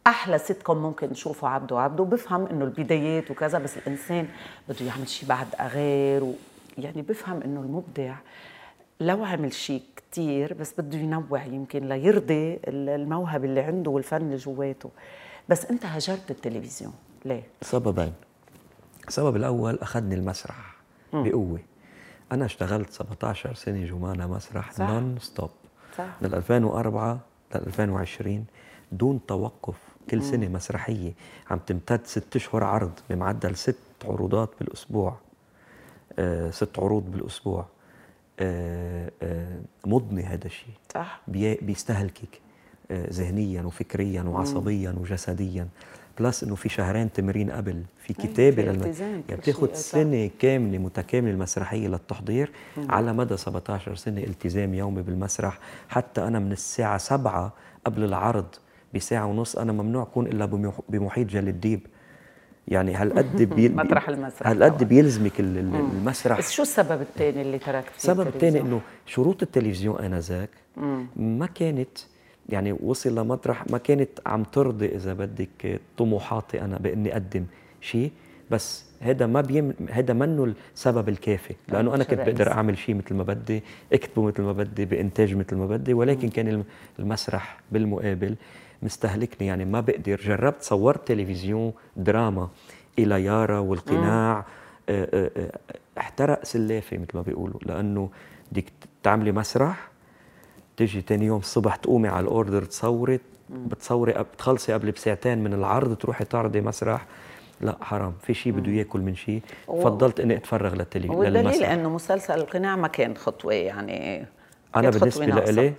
[0.07, 1.79] أحلى سيت كوم ممكن نشوفه عبده.
[1.79, 4.27] عبده بفهم إنه البدايات وكذا بس الإنسان
[4.69, 6.33] بده يعمل شيء بعد غير و
[6.77, 8.15] يعني بفهم إنه المبدع
[8.99, 9.81] لو عمل شيء
[10.11, 14.89] كثير بس بده ينوع يمكن ليرضي الموهبة اللي عنده والفن اللي جواته.
[15.49, 16.93] بس أنت هجرت التلفزيون.
[17.25, 18.13] ليه؟ سببين
[19.07, 20.75] السبب الأول أخذني المسرح
[21.13, 21.23] م.
[21.23, 21.59] بقوة.
[22.31, 24.89] أنا اشتغلت 17 سنة جمانة مسرح صح.
[24.89, 25.49] non-stop
[25.97, 26.05] صح.
[26.21, 27.19] من 2004
[27.55, 28.45] ل 2020
[28.91, 29.75] دون توقف.
[30.09, 31.11] كل سنة مسرحية
[31.51, 35.15] عم تمتد ست اشهر عرض بمعدل ست عروضات بالأسبوع.
[36.19, 37.65] آه ست عروض بالأسبوع.
[38.39, 40.73] آه آه مضني هذا الشيء.
[40.93, 41.21] صح.
[41.61, 42.41] بيستهلكك
[42.91, 45.67] آه ذهنيا وفكريا وعصبيا وجسديا.
[46.19, 48.93] plus إنه في شهرين تمرين قبل في كتابة للم...
[49.01, 52.91] يعني بتاخذ سنة كاملة متكاملة المسرحية للتحضير مم.
[52.91, 55.59] على مدى 17 سنة التزام يومي بالمسرح.
[55.89, 57.53] حتى أنا من الساعة 7
[57.85, 58.45] قبل العرض
[58.93, 60.45] بساعة ونص أنا ممنوع أكون إلا
[60.89, 61.87] بمحيط جل الديب.
[62.67, 63.69] يعني هالقد بي...
[63.69, 68.81] مطرح المسرح هالقد بيلزمك المسرح؟ بس شو السبب الثاني اللي تركت فيه السبب الثاني إنه
[69.05, 70.49] شروط التلفزيون آنذاك
[71.15, 71.97] ما كانت
[72.49, 77.45] يعني وصل لمطرح ما كانت عم ترضي إذا بدك طموحاتي أنا بإني أقدم
[77.81, 78.11] شيء.
[78.51, 83.15] بس هذا ما بيم هذا منه السبب الكافي لأنه أنا كنت بقدر أعمل شيء مثل
[83.15, 86.63] ما بدي اكتبه مثل ما بدي بإنتاج مثل ما بدي ولكن كان
[86.99, 88.35] المسرح بالمقابل
[88.81, 89.47] مستهلكني.
[89.47, 90.15] يعني ما بقدر.
[90.15, 92.49] جربت صورت تلفزيون دراما
[92.99, 94.45] إلى يارا والقناع
[94.89, 97.59] آه، آه، آه، احترق سلافة مثل ما بيقولوا.
[97.65, 98.09] لأنه
[98.51, 98.65] بدك
[99.03, 99.89] تعملي مسرح
[100.77, 106.25] تيجي ثاني يوم الصبح تقومي على الأوردر تصوري بتصوري بتخلصي قبل بساعتين من العرض تروحي
[106.25, 107.05] تعرضي مسرح.
[107.61, 108.13] لا حرام.
[108.21, 112.87] في شيء بده ياكل من شيء فضلت إني أتفرغ للتلفزيون والدليل إنه مسلسل القناع ما
[112.87, 114.25] كان خطوة يعني
[114.75, 115.73] أنا بالنسبة لإلي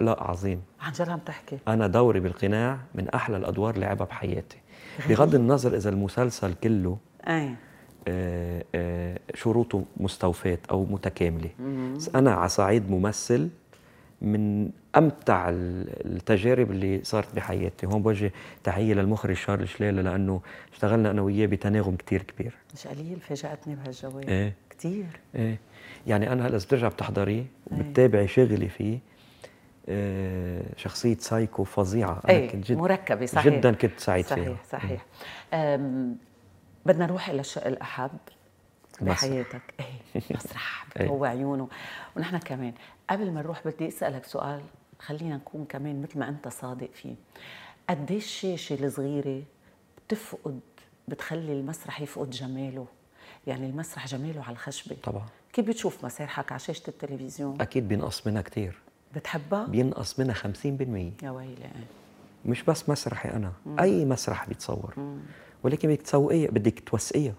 [0.00, 0.62] لا عظيم.
[0.80, 1.58] عن جد عم تحكي.
[1.68, 4.58] أنا دوري بالقناع من أحلى الأدوار اللي لعبها بحياتي.
[5.08, 7.54] بغض النظر إذا المسلسل كله أي.
[8.08, 11.50] آه آه شروطه مستوفاة أو متكاملة.
[11.96, 13.48] بس أنا على صعيد ممثل
[14.22, 17.86] من أمتع التجارب اللي صارت بحياتي.
[17.86, 18.32] هون بوجه
[18.64, 20.40] تحية للمخرج شارل شلاله لأنه
[20.72, 22.54] اشتغلنا أنا وياه بتناغم كثير كبير.
[22.74, 24.28] مش قليل فاجأتني بهالجواب.
[24.28, 24.54] إيه.
[24.70, 25.58] كثير إيه.
[26.06, 28.98] يعني أنا هلأ بترجع بتحضريه وبتتابعي شغلي فيه
[29.88, 32.20] آه شخصية سايكو فظيعة.
[32.24, 33.46] أنا أيه كنت جد مركبة صحيح.
[33.54, 34.56] جدا كنت سعيد صحيح فيها.
[34.72, 35.06] صحيح.
[35.52, 35.76] صحيح
[36.86, 38.10] بدنا نروح إلى الشيء الأحب
[39.00, 39.62] بحياتك.
[39.80, 41.68] إيه مسرح هو عيونه.
[42.16, 42.72] ونحن كمان
[43.10, 44.60] قبل ما نروح بدي أسألك سؤال
[44.98, 47.14] خلينا نكون كمان مثل ما أنت صادق فيه.
[47.90, 49.42] قديش الشاشة الصغيرة
[50.08, 50.60] بتفقد
[51.08, 52.86] بتخلي المسرح يفقد جماله؟
[53.46, 54.96] يعني المسرح جماله على الخشبة.
[55.02, 55.26] طبعا.
[55.56, 58.78] كيف بتشوف مسارحك على شاشة التلفزيون؟ أكيد بينقص منها كثير
[59.14, 61.68] بتحبها؟ بينقص منها 50% يا ويلي.
[62.46, 63.80] مش بس مسرحي أنا مم.
[63.80, 64.94] أي مسرح بيتصور.
[64.96, 65.18] مم.
[65.62, 67.34] ولكن بدك تسوقيها بدك توسقيها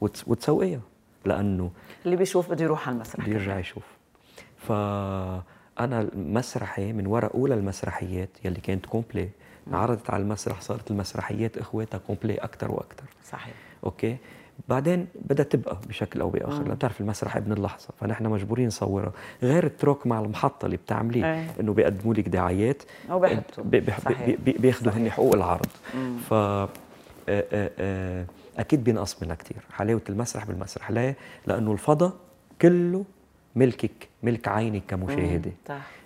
[0.00, 0.80] وتسوقيها
[1.24, 1.70] لأنه
[2.04, 3.84] اللي بيشوف بده يروح على المسرح بده يرجع يشوف.
[4.56, 9.28] فأنا مسرحي من وراء أولى المسرحيات يلي كانت complet
[9.72, 13.54] عرضت على المسرح صارت المسرحيات إخواتها complet أكثر وأكثر صحيح.
[13.84, 14.16] أوكي؟
[14.68, 19.64] بعدين بدها تبقى بشكل أو بآخر لما بتعرف المسرح ابن اللحظة فنحن مجبورين نصورها غير
[19.66, 21.46] التروك مع المحطة اللي بتعمليه أي.
[21.60, 23.64] إنه بيقدموا لك دعايات أو بيحطوا.
[24.46, 25.66] بياخذوا هن حقوق العرض.
[26.28, 26.68] ف آه،
[27.28, 28.24] آه، آه،
[28.58, 30.90] أكيد بينقص منها كثير حلاوة المسرح بالمسرح.
[30.90, 31.16] ليه؟
[31.46, 32.12] لأنه الفضاء
[32.62, 33.04] كله
[33.56, 35.52] ملكك ملك عينك كمشاهدة.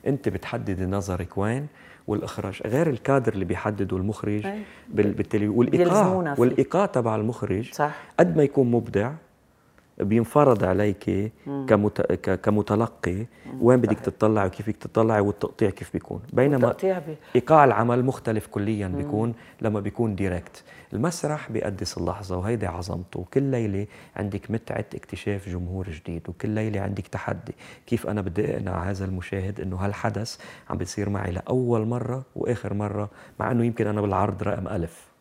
[0.06, 1.66] أنت بتحددي نظرك وين
[2.06, 4.62] والإخراج غير الكادر اللي بيحدده المخرج أي.
[4.88, 6.34] بال- بالتلفزيون بيلزمونا والايقاع.
[6.38, 9.12] والإيقاع تبع المخرج صح قد ما يكون مبدع
[9.98, 11.32] بينفرض عليك
[11.68, 12.02] كمت...
[12.12, 13.26] كمتلقي.
[13.60, 18.88] وين بدك تطلعي وكيف بدك تطلعي والتقطيع كيف بيكون؟ بينما بي- إيقاع العمل مختلف كليا
[18.88, 23.24] بيكون لما بيكون ديركت المسرح بيقدس اللحظة وهيدي عظمته.
[23.34, 27.52] كل ليلة عندك متعة اكتشاف جمهور جديد وكل ليلة عندك تحدي.
[27.86, 30.36] كيف أنا بدي أقنع هذا المشاهد إنه هالحدث
[30.70, 35.11] عم بيصير معي لأول مرة وآخر مرة مع إنه يمكن أنا بالعرض رقم ألف.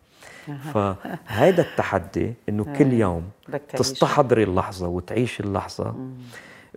[0.73, 3.81] فهيدا التحدي إنه كل يوم بدك تعيشه.
[3.83, 5.95] تستحضري اللحظة وتعيشي اللحظة.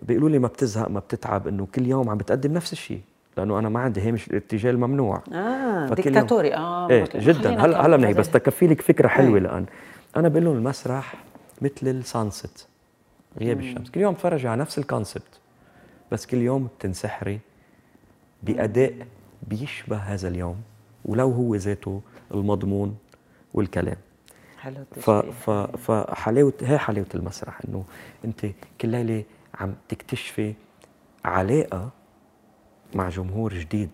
[0.01, 3.01] بيقولوا لي ما بتزهق ما بتتعب إنه كل يوم عم بتقدم نفس الشيء
[3.37, 5.23] لأنه أنا ما عندي هامش الاتجاه الممنوع.
[5.33, 6.53] آه يوم- ديكتاتوري.
[6.55, 7.65] آه إيه جدا.
[7.65, 8.29] هلا هلا بنحكي بس.
[8.31, 9.37] تكفي لك فكرة حلوة إيه.
[9.37, 9.65] الان
[10.17, 11.13] أنا بقول لهم المسرح
[11.61, 12.67] مثل ال sunset
[13.39, 13.89] غياب الشمس.
[13.89, 15.39] كل يوم تفرجي على نفس ال concept
[16.11, 17.39] بس كل يوم بتنسحري
[18.43, 18.93] بأداء
[19.47, 20.55] بيشبه هذا اليوم
[21.05, 22.01] ولو هو ذاته
[22.33, 22.95] المضمون
[23.55, 23.97] والكلام.
[24.59, 27.83] حلو ف ف فحلاوه هي حلاوة المسرح إنه
[28.25, 28.45] أنت
[28.81, 29.23] كل ليلة
[29.59, 30.53] عم تكتشفي
[31.25, 31.89] علاقة
[32.95, 33.89] مع جمهور جديد.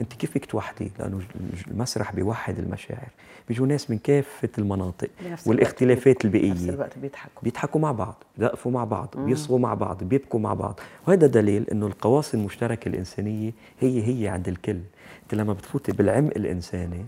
[0.00, 1.20] أنت كيف بدك توحدي؟ لأنه
[1.68, 3.08] المسرح بيوحد المشاعر.
[3.48, 5.08] بيجوا ناس من كافة المناطق
[5.46, 6.52] والاختلافات البيئية.
[6.52, 7.42] بنفس الوقت بيضحكوا.
[7.42, 10.80] بيضحكوا مع بعض بيقفوا مع بعض بيصغوا مع بعض بيبكوا مع بعض.
[11.06, 14.80] وهذا دليل إنه القواصي المشتركة الإنسانية هي هي عند الكل.
[15.22, 17.06] أنت لما بتفوتي بالعمق الإنساني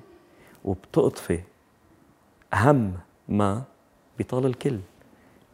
[0.64, 1.40] وبتقطفي
[2.54, 2.92] اهم
[3.28, 3.62] ما
[4.18, 4.78] بيطال الكل.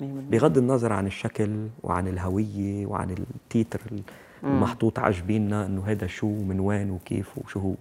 [0.00, 3.80] بغض النظر عن الشكل وعن الهوية وعن التيتر
[4.44, 7.74] المحطوط على جبيننا إنه هذا شو من وين وكيف وشو هو.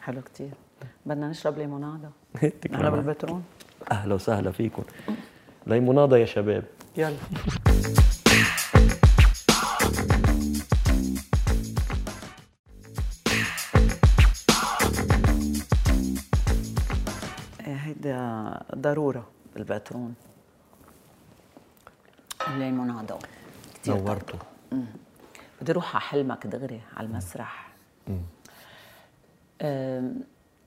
[0.00, 0.50] حلو كتير.
[1.06, 1.58] بدنا نشرب
[2.66, 3.00] إحنا العافية.
[3.00, 3.44] بالبترون
[3.92, 4.82] أهلا وسهلا فيكم.
[5.66, 6.64] ليمونادا يا شباب.
[6.96, 7.16] يلا.
[18.02, 20.14] هيدا ضرورة بالبترون
[22.48, 23.18] الليمونادا
[23.74, 24.06] كتير طيب.
[24.06, 24.38] نورتوا
[25.60, 27.72] بدي أروح على حلمك دغري على المسرح.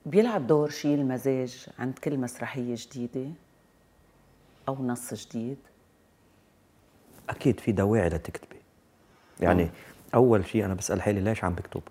[0.06, 3.30] بيلعب دور شيء المزاج عند كل مسرحية جديدة
[4.68, 5.58] أو نص جديد؟
[7.30, 8.56] أكيد في دواعي لتكتبي
[9.40, 9.70] يعني
[10.14, 11.82] أول شيء أنا بسأل حالي ليش عم بكتب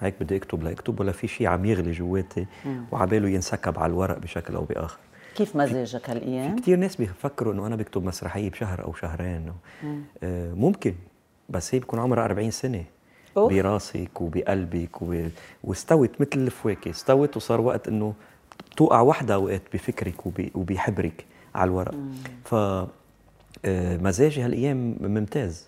[0.00, 2.46] هيك بدي اكتب لاكتب ولا في شيء عم يغلي جواتي
[2.92, 4.98] وعباله ينسكب على الورق بشكل أو بآخر.
[5.36, 9.52] كيف مزاجك هالأيام؟ كثير ناس بيفكروا إنه أنا بكتب مسرحية بشهر أو شهرين.
[10.22, 10.94] آه ممكن
[11.48, 12.84] بس هي بكون عمرها 40 سنة.
[13.36, 13.52] أوف.
[13.52, 15.30] براسك وبقلبك وب...
[15.64, 16.90] واستوت مثل الفواكه.
[16.90, 18.14] استوت وصار وقت إنه
[18.76, 20.48] توقع وحدة أوقات بفكرك وب...
[20.54, 21.94] وبحبرك على الورق.
[22.44, 22.54] ف
[23.64, 25.66] آه، مزاجي هالأيام ممتاز.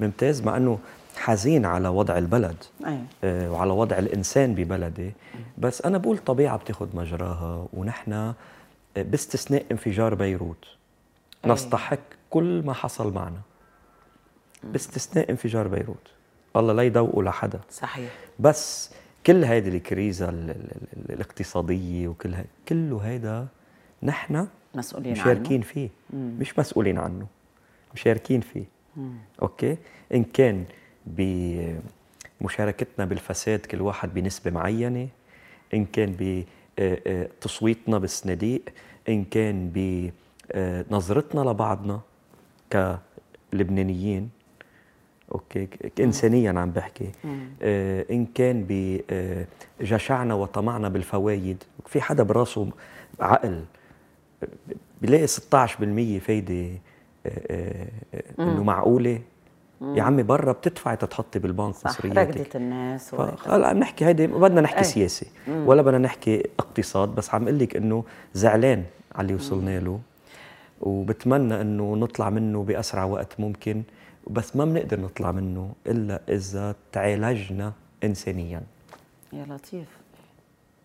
[0.00, 0.78] ممتاز مع إنه
[1.16, 2.98] حزين على وضع البلد أي.
[3.24, 5.12] آه، وعلى وضع الإنسان ببلدي
[5.58, 8.34] بس أنا بقول طبيعة بتاخذ مجراها ونحن آه،
[8.96, 10.64] باستثناء انفجار بيروت
[11.44, 11.50] أي.
[11.50, 11.98] نستحق
[12.30, 13.40] كل ما حصل معنا.
[14.64, 16.10] باستثناء انفجار بيروت.
[16.56, 17.60] الله لا يدوقه لحدا.
[17.70, 18.10] صحيح.
[18.38, 18.90] بس
[19.26, 23.46] كل هذه الكريزة ال- ال- ال- الاقتصادية وكل هي كله هيدا
[24.02, 25.88] نحن مسؤولين مشاركين فيه.
[26.14, 27.26] مش مسؤولين عنه
[27.94, 28.64] مشاركين فيه.
[29.42, 29.76] أوكي؟
[30.14, 30.64] إن كان
[31.06, 35.08] بمشاركتنا بالفساد كل واحد بنسبة معينة
[35.74, 36.40] إن كان
[36.78, 38.62] بتصويتنا بالصناديق
[39.08, 39.70] إن كان
[40.54, 42.00] بنظرتنا لبعضنا
[43.52, 44.30] كلبنانيين
[45.32, 45.66] أوكي؟
[45.96, 47.10] كانسانيا عم بحكي.
[47.62, 48.66] آه إن كان
[49.80, 52.68] بجشعنا وطمعنا بالفوايد في حدا براسه
[53.20, 53.64] عقل
[55.02, 56.78] بيلاقي 16% فايدة
[57.26, 59.20] آه، آه، آه، إنه معقولة.
[59.80, 62.36] يا عمي برا بتدفعي تتحطي بالبنك صح مصرياتك.
[62.36, 63.22] رقدة الناس و...
[63.46, 64.84] هلا عم نحكي هيدي بدنا نحكي أي.
[64.84, 65.26] سياسي.
[65.48, 68.84] ولا بدنا نحكي اقتصاد بس عم أقول لك إنه زعلان
[69.14, 70.00] على اللي وصلنا له
[70.80, 73.82] وبتمنى إنه نطلع منه بأسرع وقت ممكن
[74.30, 77.72] بس ما بنقدر نطلع منه إلا إذا تعالجنا
[78.04, 78.62] انسانيا.
[79.32, 79.88] يا لطيف.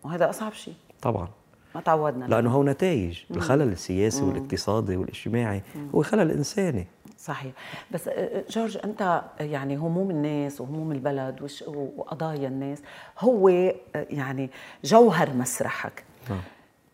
[0.04, 0.74] وهذا أصعب شيء.
[1.02, 1.28] طبعا.
[1.74, 2.24] ما تعودنا.
[2.24, 5.62] لأنه هو نتائج الخلل السياسي والاقتصادي والاجتماعي
[5.94, 6.86] هو خلل إنساني.
[7.22, 7.52] صحيح.
[7.90, 12.78] بس آه، آه، جورج أنت يعني هموم الناس وهموم البلد وقضايا الناس
[13.18, 14.50] هو آه، يعني
[14.84, 16.04] جوهر مسرحك.
[16.30, 16.40] نعم.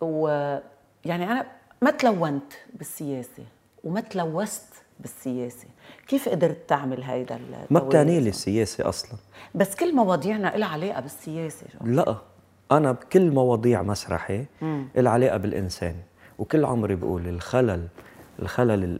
[0.00, 1.46] ويعني أنا
[1.82, 3.42] ما تلونت بالسياسة
[3.84, 5.66] وما تلوثت بالسياسة.
[6.08, 9.18] كيف قدرت تعمل هيدا ما بتعني لي السياسة أصلا.
[9.54, 11.94] بس كل مواضيعنا لها علاقة بالسياسة جورج.
[11.94, 12.16] لا
[12.72, 14.44] أنا بكل مواضيع مسرحي
[14.96, 15.94] لها علاقة بالإنسان.
[16.38, 17.88] وكل عمري بقول الخلل
[18.38, 18.98] الخلل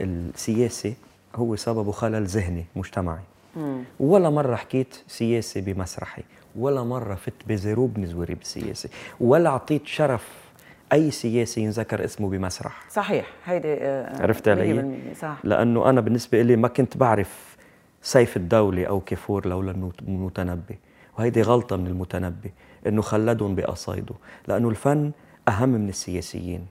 [0.00, 0.94] السياسي
[1.36, 3.22] هو سببه خلل ذهني مجتمعي.
[3.56, 3.82] مم.
[4.00, 6.22] ولا مرة حكيت سياسة بمسرحي
[6.56, 8.88] ولا مرة فت بزروب نزوري بالسياسة
[9.20, 10.28] ولا أعطيت شرف
[10.92, 12.82] أي سياسي ينذكر اسمه بمسرح.
[12.90, 13.26] صحيح.
[13.44, 15.36] هيدي آه عرفت علي؟ صح.
[15.44, 17.56] لأنه أنا بالنسبة لي ما كنت بعرف
[18.02, 20.78] سيف الدولة أو كفور لولا المتنبي.
[21.18, 22.52] وهيدي غلطة من المتنبي
[22.86, 24.14] إنه خلدهم بقصايده.
[24.48, 25.10] لأنه الفن
[25.48, 26.66] أهم من السياسيين.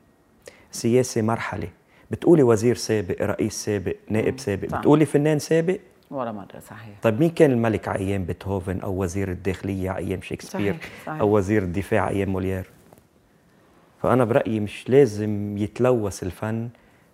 [0.72, 1.68] سياسة مرحلة.
[2.12, 4.80] بتقولي وزير سابق رئيس سابق نائب سابق صح.
[4.80, 5.80] بتقولي فنان سابق؟
[6.12, 6.96] ولا مرة صحيح.
[7.02, 10.90] طيب مين كان الملك أيام بيتهوفن أو وزير الداخلية أيام شكسبير صحيح.
[11.06, 11.20] صحيح.
[11.20, 12.70] أو وزير الدفاع أيام موليير
[14.02, 16.70] فأنا برأيي مش لازم يتلوث الفن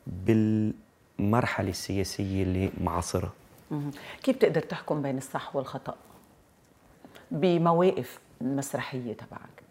[0.08, 3.34] بالمرحلة السياسية اللي معاصرة.
[4.24, 5.96] كيف تقدر تحكم بين الصح والخطأ؟
[7.32, 9.64] بمواقف المسرحية تبعك.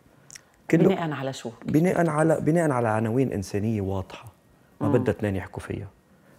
[0.72, 4.33] بناء على شو؟ بناء على بناء على عناوين إنسانية واضحة.
[4.80, 5.88] ما بدها اثنين يحكوا فيها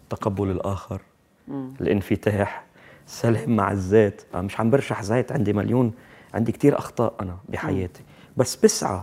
[0.09, 1.01] تقبل الآخر
[1.47, 1.73] مم.
[1.81, 2.63] الانفتاح
[3.07, 4.21] سلام مع الذات.
[4.35, 5.93] مش عم برشح زيت عندي مليون
[6.33, 8.03] عندي كثير أخطاء أنا بحياتي.
[8.37, 9.01] بس بسعى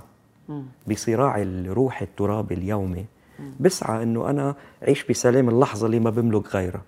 [0.87, 3.07] بصراعي الروحي الترابي اليومي.
[3.61, 6.83] بسعى إنه أنا أعيش بسلام اللحظة اللي ما بملك غيرها.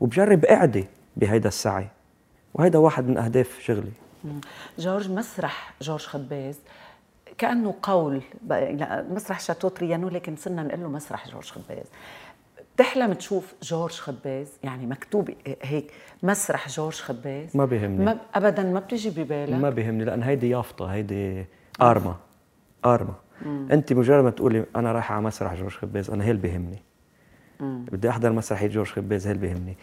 [0.00, 0.84] وبجرب أعدي
[1.16, 1.88] بهيدا السعي.
[2.54, 3.92] وهيدا واحد من أهداف شغلي.
[4.78, 6.58] جورج مسرح جورج خباز.
[7.40, 8.22] كأنه قول.
[9.10, 11.86] مسرح شاتو تريانون لكن صرنا نقول له مسرح جورج خباز.
[12.74, 15.30] بتحلم تشوف جورج خباز؟ يعني مكتوب
[15.62, 18.04] هيك مسرح جورج خباز؟ ما بيهمني.
[18.04, 19.52] ما ابدا ما بتيجي ببالك.
[19.52, 21.46] ما بيهمني لأن هيدي يافطة هيدي
[21.82, 22.16] ارما
[22.84, 23.68] ارما مم.
[23.72, 26.82] أنت مجرد ما تقولي أنا رايحة على مسرح جورج خباز أنا هي اللي بيهمني.
[27.60, 29.76] بدي أحضر مسرحية جورج خباز هي اللي بيهمني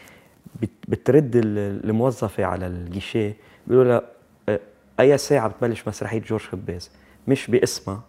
[0.87, 3.33] بترد الموظفة على الجيشيه
[3.67, 4.01] بيقولوا
[4.47, 4.59] لها
[4.99, 6.91] أي ساعة بتبلش مسرحية جورج خباز؟
[7.27, 8.01] مش باسمها.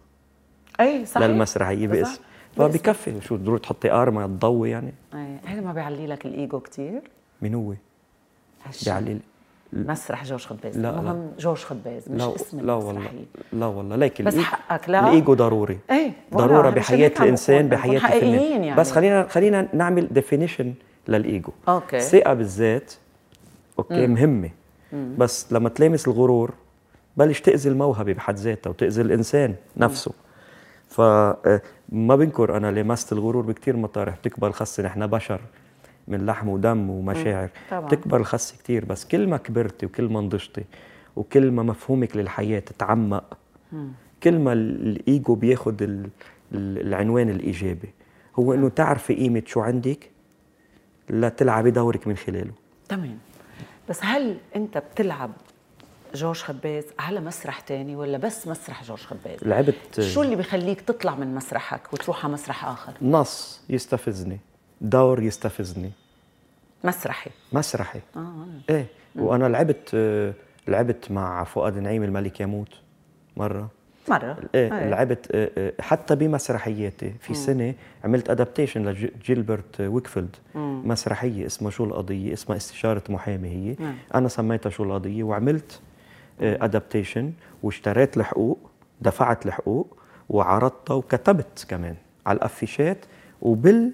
[0.81, 1.27] أي صحيح.
[1.27, 2.21] للمسرحيه باسم.
[2.57, 5.37] فبكفي شو ضروري تحطي ارما تضوي يعني؟ أي.
[5.45, 7.01] هذا ما بيعلي لك الإيجو كثير
[7.43, 7.75] مين هو؟
[8.85, 9.19] بيعلي
[9.73, 10.79] مسرح جورج خباز.
[10.79, 11.31] لا مهم لا.
[11.39, 13.11] جورج خباز مش لا اسم لا والله.
[13.53, 13.97] لا والله.
[13.97, 15.09] ليك بس حقك لا.
[15.09, 15.79] الإيجو ضروري.
[15.91, 18.63] إيه ضرورة بحياة الإنسان بحياة الفنان.
[18.63, 18.75] يعني.
[18.75, 20.75] بس خلينا خلينا نعمل definition
[21.09, 21.53] للإيجو.
[21.69, 21.97] أوكي.
[21.97, 22.93] الثقه بالذات
[23.79, 24.15] أوكي مم.
[24.15, 24.51] مهمة.
[24.93, 25.15] مم.
[25.19, 26.55] بس لما تلامس الغرور
[27.19, 30.13] بلش تأذي الموهبة بحد ذاتها وتأذي الإنسان نفسه.
[30.89, 35.41] فما آه، بنكر أنا لمست الغرور بكتير مطارح بتكبر الخصة نحن بشر
[36.09, 37.51] من لحم ودم ومشاعر.
[37.71, 37.81] طبعا.
[37.81, 40.65] بتكبر الخصة كتير بس كل ما كبرتي وكل ما نضجتي
[41.17, 43.39] وكل ما مفهومك للحياة تعمق
[44.23, 46.09] كل ما الإيجو بياخد
[46.53, 47.89] العنوان الإيجابي.
[48.39, 50.11] هو إنه تعرفي قيمة شو عندك
[51.11, 52.53] لتلعبي دورك من خلاله.
[52.89, 53.19] تمام.
[53.89, 55.31] بس هل أنت بتلعب
[56.15, 61.15] جورج خباز على مسرح تاني ولا بس مسرح جورج خباز؟ لعبت شو اللي بخليك تطلع
[61.15, 64.41] من مسرحك وتروح على مسرح آخر؟ نص يستفزني
[64.81, 65.91] دور يستفزني
[66.85, 68.47] مسرحي مسرحي آه, آه.
[68.71, 69.95] إيه وأنا لعبت
[70.69, 72.75] لعبت مع فؤاد نعيم الملك يموت
[73.37, 73.69] مرة
[74.09, 74.89] مرة إيه آه.
[74.91, 77.39] لعبت آه، آه، حتى بمسرحياتي في مم.
[77.39, 80.89] سنة عملت adaptation لجيلبرت ويكفيلد مم.
[80.89, 83.95] مسرحية اسمها شو القضية اسمها استشارة محامي هي مم.
[84.15, 85.81] أنا سميتها شو القضية وعملت
[86.41, 88.59] adaptation واشتريت الحقوق
[89.01, 89.97] دفعت الحقوق
[90.29, 91.97] وعرضتها وكتبت كمان
[92.27, 93.05] على الأفيشات
[93.43, 93.93] وبال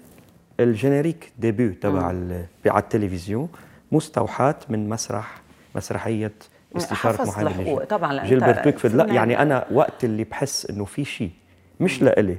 [0.59, 3.49] ال générique début تبع على التلفزيون
[3.91, 5.41] مستوحاة من مسرح
[5.75, 6.31] مسرحية
[6.77, 11.31] استشارة محامي طبعا لأن جيلبرت ويكفيلد لأ يعني أنا وقت اللي بحس إنه في شيء
[11.79, 12.37] مش لإلي.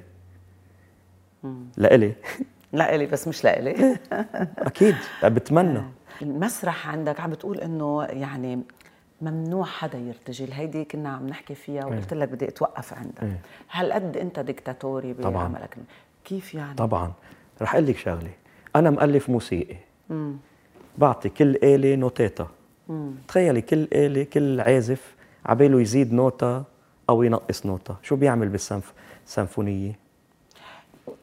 [1.76, 2.12] لإلي.
[2.72, 3.98] لإلي بس مش لإلي.
[4.58, 4.96] أكيد.
[5.24, 5.82] بتمنى.
[6.22, 8.62] المسرح عندك عم بتقول إنه يعني
[9.22, 13.40] ممنوع حدا يرتجل هيدي كنا عم نحكي فيها وقلت لك بدي أتوقف عندها إيه.
[13.68, 15.76] هل قد أنت ديكتاتوري بعملك؟
[16.24, 17.12] كيف يعني؟ طبعا.
[17.62, 18.30] رح أقول لك شغلة.
[18.76, 19.76] أنا مؤلف موسيقي.
[20.10, 20.36] مم.
[20.98, 22.48] بعطي كل آلة نوتاتها
[23.28, 25.14] تخيلي كل آلة كل عازف
[25.46, 26.64] عباله يزيد نوتة
[27.10, 29.98] أو ينقص نوتة شو بيعمل بالسيمفونية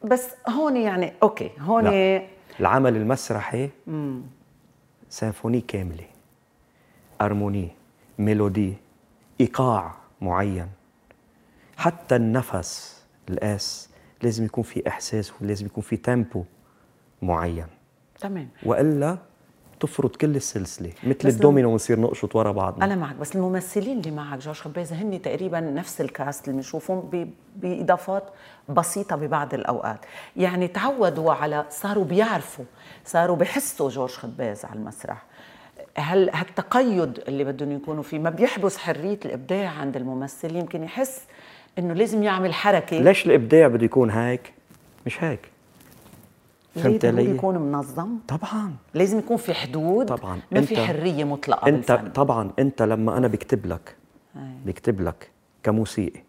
[0.03, 2.21] بس هون يعني أوكي هون لا.
[2.59, 3.69] العمل المسرحي
[5.09, 6.05] سيمفوني كاملة.
[7.21, 7.69] harmonie
[8.19, 8.73] mélodie
[9.41, 10.67] إيقاع معين.
[11.77, 13.89] حتى النفس الناس
[14.21, 16.43] لازم يكون في إحساس ولازم يكون في tempo
[17.21, 17.67] معين.
[18.19, 18.49] تمام.
[18.65, 19.17] وإلا
[19.79, 22.85] تفرط كل السلسلة مثل الدومينو ونصير نقشط ورا بعضنا.
[22.85, 27.27] أنا معك بس الممثلين اللي معك جورج خباز هن تقريبا نفس ال cast اللي بنشوفهم
[27.55, 28.23] بإضافات
[28.69, 30.05] بسيطة ببعض الأوقات.
[30.35, 32.65] يعني تعودوا على صاروا بيعرفوا
[33.05, 35.25] صاروا بحسوا جورج خباز على المسرح.
[35.97, 41.21] هل هالتقيد اللي بدهم يكونوا فيه ما بيحبس حرية الإبداع عند الممثل؟ يمكن يحس
[41.79, 42.99] إنه لازم يعمل حركة.
[42.99, 44.53] ليش الإبداع بده يكون هيك؟
[45.05, 45.39] مش هيك.
[46.75, 48.73] فهمت لازم علي؟ يكون منظم؟ طبعا.
[48.93, 50.15] لازم يكون في حدود.
[50.15, 50.39] طبعا.
[50.51, 52.11] ما في حرية مطلقة انت بالفن.
[52.11, 52.51] طبعا.
[52.59, 53.95] أنت لما أنا بكتب لك.
[54.65, 55.29] بكتب لك
[55.63, 56.21] كموسيقي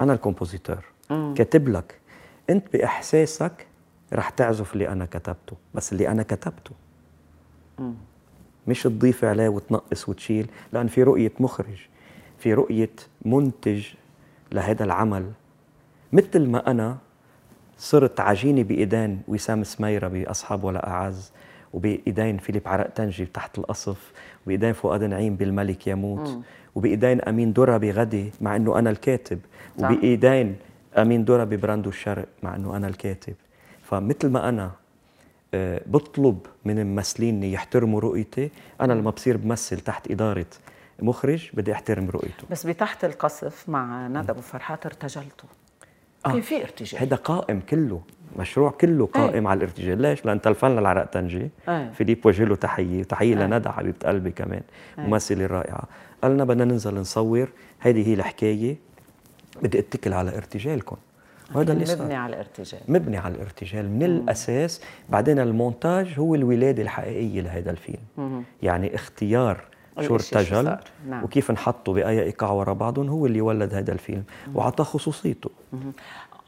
[0.00, 2.00] أنا الكومبوزيتور كاتب لك
[2.50, 3.66] أنت بإحساسك
[4.12, 6.70] رح تعزف اللي أنا كتبته بس اللي أنا كتبته.
[8.68, 11.86] مش تضيف عليه وتنقص وتشيل لأن في رؤية مخرج
[12.38, 12.90] في رؤية
[13.24, 13.86] منتج
[14.52, 15.30] لهذا العمل.
[16.12, 16.96] مثل ما أنا
[17.78, 21.32] صرت عجينه بإيدين وسام سميره بأصحاب ولا أعز
[21.72, 24.12] وبإيدين فيليب عرقتنجي تحت القصف
[24.44, 26.38] وبإيدين فؤاد نعيم بالملك يموت
[26.74, 29.38] وبإيدين أمين درة بغدي مع إنه أنا الكاتب
[29.80, 29.90] صح.
[29.90, 30.56] وبإيدين
[30.98, 33.34] أمين درة ببراندو الشرق مع إنه أنا الكاتب.
[33.82, 34.70] فمثل ما أنا آه،
[35.86, 38.50] بطلب من الممثلين يحترموا رؤيتي.
[38.80, 40.46] أنا لما بصير بمثل تحت إدارة
[41.02, 42.44] مخرج بدي أحترم رؤيته.
[42.50, 45.48] بس بتحت القصف مع ندى أبو فرحات ارتجلتوا
[46.26, 46.32] آه.
[46.32, 48.00] كان في ارتجال؟ هذا قائم كله
[48.38, 50.02] مشروع كله قائم على الارتجال.
[50.02, 51.50] ليش؟ لأن تلفن للعراق تنجي.
[51.68, 51.90] أي.
[51.92, 53.46] فيليب وجه له تحية تحية أي.
[53.46, 54.62] لندى حبيبة قلبي كمان
[54.98, 55.84] ممثلة رائعة.
[56.22, 57.48] قالنا بدنا ننزل نصور
[57.78, 58.76] هذه هي الحكاية.
[59.62, 60.96] بدي أتكل على ارتجالكم.
[61.54, 62.80] وهذا اللي مبني على الارتجال.
[62.88, 64.80] مبني على الارتجال من الأساس.
[65.08, 68.44] بعدين المونتاج هو الولادة الحقيقية لهذا الفيلم.
[68.62, 69.64] يعني اختيار
[70.00, 70.76] شو ارتجل.
[71.08, 71.24] نعم.
[71.24, 74.24] وكيف نحطه بآية إيقاع ورا بعضهم هو اللي ولد هذا الفيلم
[74.54, 75.50] وعطاه خصوصيته.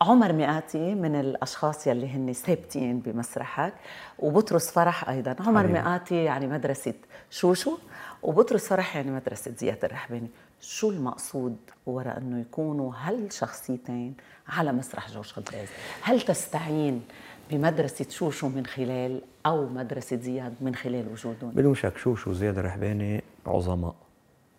[0.00, 3.72] عمر مئاتي من الأشخاص يلي هن ثابتين بمسرحك.
[4.18, 5.36] وبطرس فرح أيضا.
[5.40, 5.66] عمر.
[5.66, 6.94] مئاتي يعني مدرسة
[7.30, 7.78] شوشو.
[8.22, 10.30] وبطرس فرح يعني مدرسة زياد الرحباني.
[10.60, 11.56] شو المقصود؟
[11.86, 14.14] وراء إنه يكونوا هالشخصيتين
[14.48, 15.68] على مسرح جورج خباز
[16.02, 17.02] هل تستعين
[17.50, 23.22] بمدرسة شوشو من خلال أو مدرسة زياد من خلال وجودهم؟ بدون شك شوشو وزياد الرحباني
[23.46, 23.94] عظماء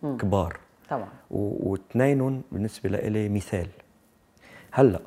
[0.02, 0.58] كبار.
[0.90, 1.08] طبعا.
[1.30, 3.68] و- واثنينهم بالنسبة لإلي مثال.
[4.72, 5.00] هلأ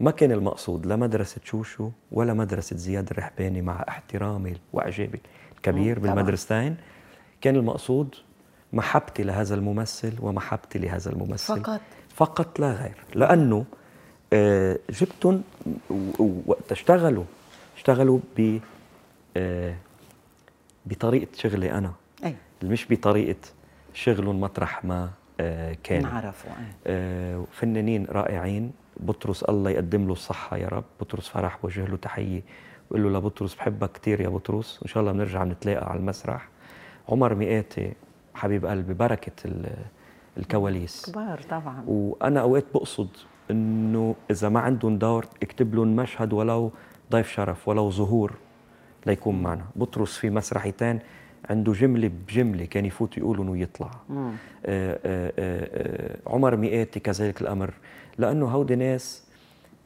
[0.00, 5.20] ما كان المقصود لا مدرسة شوشو ولا مدرسة زياد الرحباني مع احترامي وإعجابي
[5.56, 6.02] الكبير مم،.
[6.06, 6.76] بالمدرستين.
[7.40, 8.14] كان المقصود
[8.72, 11.60] محبتي لهذا الممثل ومحبتي لهذا الممثل.
[11.60, 11.80] فقط.
[12.14, 12.96] فقط لا غير.
[13.14, 13.64] لأنه
[14.32, 15.42] آه، جبتهم
[16.46, 17.24] وقت اشتغلوا
[17.76, 18.58] اشتغلوا ب
[19.36, 19.74] آه،
[20.86, 21.92] بطريقة شغلي أنا.
[22.24, 22.34] أي.
[22.62, 23.38] مش بطريقة
[23.94, 25.10] شغلهم مطرح ما
[25.40, 26.02] آه، كان.
[26.02, 26.64] نعرفوا أي.
[26.86, 28.72] آه، فنانين رائعين.
[29.00, 30.84] بطرس الله يقدم له الصحة يا رب.
[31.00, 32.42] بطرس فرح بوجه له تحية.
[32.90, 34.78] بقول له لبطرس بحبك كثير يا بطرس.
[34.82, 36.48] وإن شاء الله بنرجع نتلاقى على المسرح.
[37.08, 37.92] عمر مئاتي.
[38.38, 39.76] حبيب قلبي بركة ال-
[40.36, 41.10] الكواليس.
[41.10, 41.84] كبار طبعا.
[41.86, 43.08] وأنا أوقات بقصد
[43.50, 46.70] إنه إذا ما عندهم دور اكتب لهم مشهد ولو
[47.12, 48.32] ضيف شرف ولو ظهور
[49.06, 49.64] ليكون معنا.
[49.76, 50.98] بطرس في مسرحيتين
[51.50, 53.90] عنده جملة بجملة كان يفوت يقولهم ويطلع.
[54.10, 54.32] آه
[54.66, 57.74] آه آه عمر مئاتي كذلك الأمر.
[58.18, 59.24] لأنه هودي ناس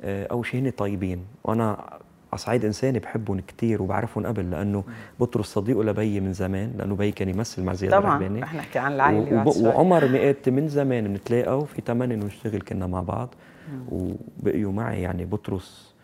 [0.02, 1.24] آه أول شيء هن طيبين.
[1.44, 1.98] وأنا
[2.32, 4.84] على صعيد إنساني بحبهم كثير وبعرفهم قبل لأنه
[5.20, 8.04] بطرس صديقه لبي من زمان لأنه بي كان يمثل مع زياد طبعا.
[8.16, 9.56] الرحباني رح نحكي عن العائلة وب-.
[9.56, 13.34] وعمر مئات من زمان بنتلاقى وفي تمنى إنه نشتغل كنا مع بعض.
[13.90, 15.94] وبقيوا معي يعني بطرس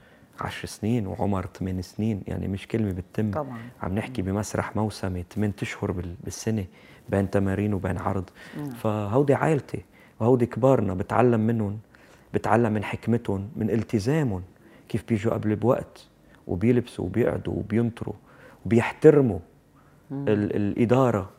[0.41, 3.31] عشر سنين وعمر ثمان سنين يعني مش كلمة بتتم.
[3.31, 3.59] طبعاً.
[3.83, 6.65] عم نحكي بمسرح موسمي ثمان أشهر بال- بالسنة
[7.09, 8.25] بين تمارين وبين عرض.
[8.77, 9.81] فهودي عائلتي
[10.21, 11.79] وهودي كبارنا بتعلم منهم
[12.35, 14.43] بتعلم من حكمتهم من التزامهم
[14.89, 16.07] كيف بيجوا قبل بوقت.
[16.49, 18.15] وبيلبسوا وبيقعدوا وبينطروا
[18.67, 19.39] وبيحترموا
[20.13, 21.31] ال- الإدارة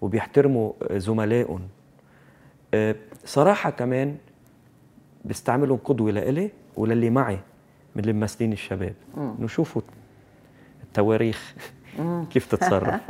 [0.00, 1.60] وبيحترموا زملائهم.
[2.74, 2.94] آه،
[3.24, 4.16] صراحة كمان
[5.24, 7.38] بستعملهم قدوة لإلي وللي معي
[7.96, 8.94] من الممثلين الشباب.
[9.16, 9.82] انه شوفوا
[10.82, 11.54] التواريخ
[12.32, 13.00] كيف تتصرف.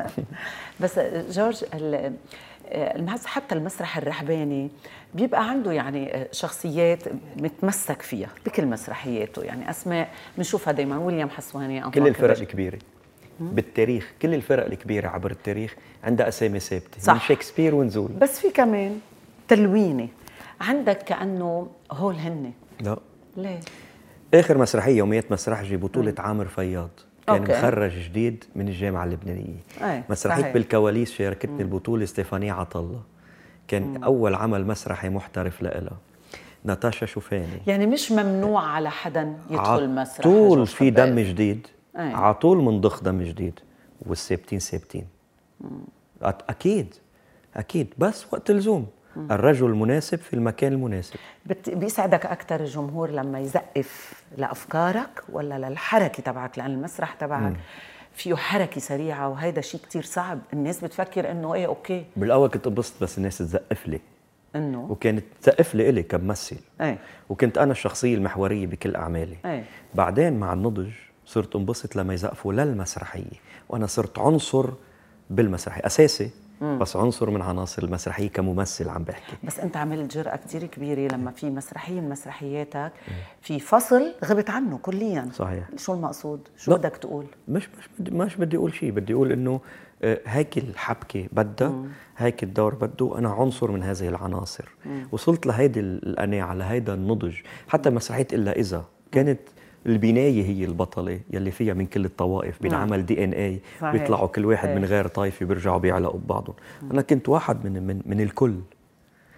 [0.81, 0.99] بس
[1.31, 1.65] جورج
[3.27, 4.71] حتى المسرح الرحباني
[5.15, 7.03] بيبقى عنده يعني شخصيات
[7.37, 9.43] متمسك فيها بكل مسرحياته.
[9.43, 12.43] يعني أسماء بنشوفها دائما ويليام حسواني كل الفرق كبش.
[12.43, 12.79] الكبيرة.
[13.41, 17.13] بالتاريخ كل الفرق الكبيرة عبر التاريخ عندها أسامي ثابتة صح.
[17.13, 18.09] من شكسبير ونزول.
[18.13, 19.01] بس في كمان
[19.49, 20.09] تلوينه
[20.61, 22.99] عندك كأنه هول هن لا.
[23.37, 23.61] ليه؟
[24.35, 26.91] آخر مسرحية يوميات مسرحجي بطولة عامر فياض.
[27.27, 27.53] كان أوكي.
[27.53, 29.61] مخرج جديد من الجامعة اللبنانية.
[29.83, 30.55] أي، مسرحية صحيح.
[30.55, 33.01] بالكواليس شاركتني البطولة ستيفانية عطلة.
[33.69, 35.99] كان أول عمل مسرحي محترف لإلها.
[36.65, 40.91] ناتاشا شوفاني يعني مش ممنوع على حدا يدخل مسرح طول في.
[40.91, 41.67] دم جديد.
[41.97, 43.61] على طول منضخ دم جديد.
[44.07, 45.07] والثابتين ثابتين
[46.23, 46.95] أكيد.
[47.57, 47.95] أكيد.
[47.99, 51.17] بس وقت اللزوم الرجل المناسب في المكان المناسب.
[51.69, 54.16] بيسعدك أكثر الجمهور لما يزقف.
[54.39, 57.57] لأفكارك ولا للحركة تبعك؟ لأن المسرح تبعك
[58.15, 60.39] فيه حركة سريعة وهيدا شيء كتير صعب.
[60.53, 62.05] الناس بتفكر إنه إيه أوكي.
[62.17, 64.01] بالأول كنت انبسط بس الناس تزقف لي.
[64.57, 66.57] إنه؟ وكانت تزقف لي إلي كممثل.
[66.81, 66.99] إيه.
[67.29, 69.37] وكنت أنا الشخصية المحورية بكل أعمالي.
[69.45, 69.65] إيه.
[69.95, 70.91] بعدين مع النضج
[71.27, 73.41] صرت انبسط لما يزقفوا للمسرحية.
[73.69, 74.71] وأنا صرت عنصر
[75.31, 76.31] بالمسرحية أساسي.
[76.61, 81.31] بس عنصر من عناصر المسرحية كممثل عم بحكي بس انت عملت جرأة كتير كبيرة لما
[81.31, 82.93] في مسرحية من مسرحياتك
[83.43, 85.65] في فصل غبت عنه كليا صحيح.
[85.77, 86.77] شو المقصود؟ شو لا.
[86.77, 89.61] بدك تقول؟ مش مش بدي مش بدي أقول شيء بدي أقول إنه
[90.03, 91.73] آه، هيك الحبكة بدها
[92.17, 94.69] هيك الدور بده أنا عنصر من هذه العناصر
[95.13, 97.35] وصلت لهيدي القناعة لهيدا النضج
[97.69, 99.41] حتى مسرحية إلا إذا كانت
[99.87, 103.61] البناية هي البطلة يلي فيها من كل الطوائف بينعمل دي إن اي.
[103.83, 104.91] بيطلعوا كل واحد من إيه.
[104.91, 106.55] غير طائفه بيرجعوا بيعلقوا ببعضهم.
[106.93, 108.55] أنا كنت واحد من من من الكل.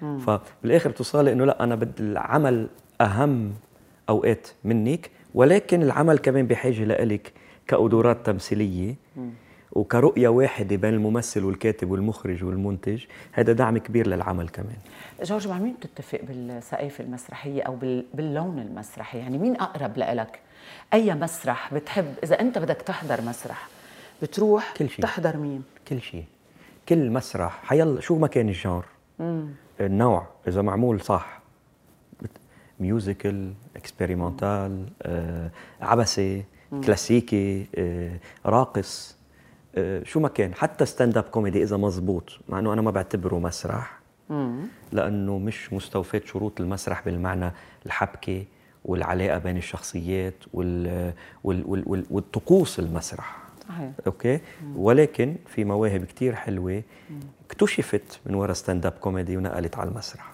[0.01, 2.68] فبالآخر بتوصلي إنه لا أنا بدي العمل
[3.01, 3.53] أهم
[4.09, 7.32] أوقات منك ولكن العمل كمان بحاجة لإلك
[7.66, 8.94] كقدرات تمثيلية.
[9.72, 14.76] وكرؤية واحدة بين الممثل والكاتب والمخرج والمنتج هذا دعم كبير للعمل كمان
[15.22, 20.38] جورج مع مين بتتفق بالسقايف المسرحية أو بال- باللون المسرحي؟ يعني مين أقرب لإلك؟
[20.94, 23.68] أي مسرح بتحب إذا أنت بدك تحضر مسرح
[24.22, 25.02] بتروح كل شيء.
[25.04, 26.24] تحضر مين؟ كل شيء
[26.88, 28.84] كل مسرح حيلا شو ما كان الجار
[29.80, 31.40] النوع إذا معمول صح
[32.80, 35.50] musical experimental آه،
[35.80, 36.44] عبسي
[36.84, 38.12] كلاسيكي آه،
[38.46, 39.16] راقص
[40.02, 43.98] شو ما كان حتى stand-up comedy إذا مزبوط مع إنه أنا ما بعتبره مسرح.
[44.92, 47.52] لأنه مش مستوفاة شروط المسرح بالمعنى
[47.86, 48.44] الحبكة
[48.84, 51.12] والعلاقة بين الشخصيات وال
[51.44, 53.36] وال وال وال والطقوس المسرح.
[53.68, 53.90] صحيح.
[54.06, 54.40] أوكي؟
[54.76, 56.82] ولكن في مواهب كتير حلوة
[57.46, 60.32] اكتشفت من وراء stand-up comedy ونقلت على المسرح.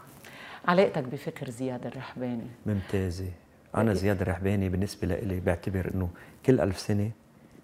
[0.68, 3.30] علاقتك بفكر زياد الرحباني؟ ممتازة.
[3.74, 6.08] أنا زياد الرحباني بالنسبة لي بعتبر إنه
[6.46, 7.10] كل ألف سنة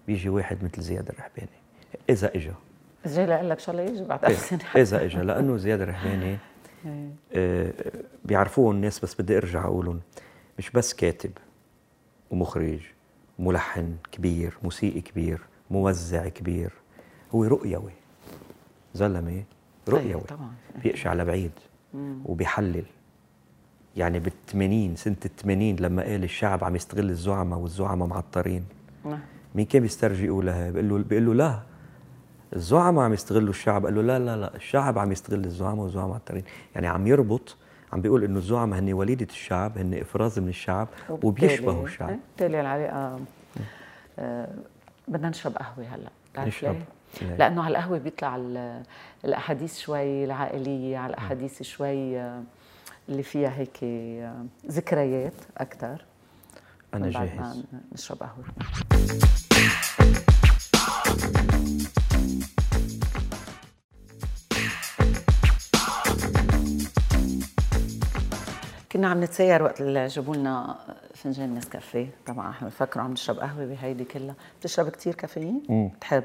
[0.07, 1.60] بيجي واحد مثل زياد الرحباني.
[2.09, 2.51] إذا اجى
[3.05, 6.25] جاي لأقول لك شو الله يجي بعد إيه، ألف سنة إذا اجى لأنه زياد الرحباني
[6.85, 7.09] إيه.
[7.33, 7.73] آه،
[8.25, 9.99] بيعرفوه الناس بس بدي أرجع أقولهم.
[10.59, 11.31] مش بس كاتب
[12.31, 12.79] ومخرج
[13.39, 16.71] ملحن كبير موسيقي كبير موزع كبير.
[17.35, 17.91] هو رؤيوي.
[18.93, 19.43] زلمة
[19.89, 20.13] رؤيوي.
[20.21, 20.51] طيب، طبعاً.
[20.83, 21.51] بيقشع لبعيد
[22.25, 22.85] وبيحلل.
[23.97, 28.65] يعني بال80 سنة ال80 لما قال الشعب عم يستغل الزعماء والزعماء معطرين.
[29.05, 29.19] نعم.
[29.55, 31.59] مين كان بيسترجي يقولها؟ بيقول له بيقول له لا
[32.55, 33.85] الزعماء عم يستغلوا الشعب.
[33.85, 36.43] قال له لا لا لا الشعب عم يستغل الزعماء والزعماء معطرين
[36.75, 37.55] يعني عم يربط
[37.93, 42.09] عم بيقول إنه الزعماء هن وليدة الشعب هن إفراز من الشعب وبيشبهوا الشعب.
[42.09, 43.19] إيه، بالتالي العلاقة
[44.19, 44.47] آه،
[45.07, 46.09] بدنا نشرب قهوة هلأ.
[46.33, 46.73] بتعرف نشرب.
[47.21, 48.83] ليه؟ ليه؟ لأنه على القهوة بيطلع ال-
[49.25, 52.43] الأحاديث شوي العائلية على الأحاديث شوي آه،
[53.09, 56.05] اللي فيها هيك آه، ذكريات أكثر
[56.93, 57.63] أنا جاهز.
[57.93, 58.45] نشرب قهوة.
[68.91, 70.75] كنا عم نتسير وقت اللي جابوا لنا
[71.15, 72.49] فنجان نسكافيه طبعا.
[72.49, 74.35] إحنا بنفكروا عم نشرب قهوة بهيدي كلها.
[74.59, 76.23] بتشرب كثير كافيين؟ بتحب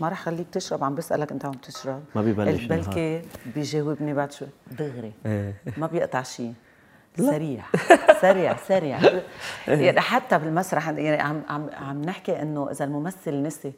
[0.00, 2.02] ما رح خليك تشرب عم بسألك انت عم تشرب.
[2.14, 3.22] ما بيبلش قلت بلكي
[3.54, 4.48] بيجاوبني بعد شوي.
[4.70, 5.12] دغري.
[5.26, 5.54] إيه.
[5.76, 6.54] ما بيقطع شيء.
[7.16, 7.64] سريع.
[8.20, 8.98] سريع سريع.
[9.68, 13.72] يعني حتى بالمسرح يعني عم عم عم نحكي إنه إذا الممثل نسي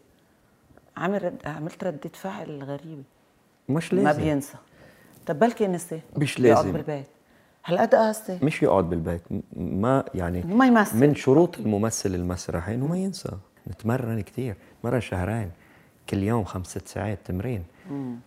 [0.96, 3.02] عمل رد عملت ردة فعل غريبة.
[3.68, 4.22] مش ما لازم.
[4.22, 4.56] بينسى.
[5.26, 6.72] طب بلكي نسي؟ مش بيقعد لازم.
[6.72, 7.06] بالبيت.
[7.68, 9.22] هالقد قاسي مش يقعد بالبيت
[9.56, 10.96] ما يعني ما يمثل.
[10.96, 13.32] من شروط الممثل المسرحي إنه ما ينسى.
[13.70, 15.50] نتمرن كثير نتمرن شهرين
[16.10, 17.64] كل يوم خمس ست ساعات تمرين.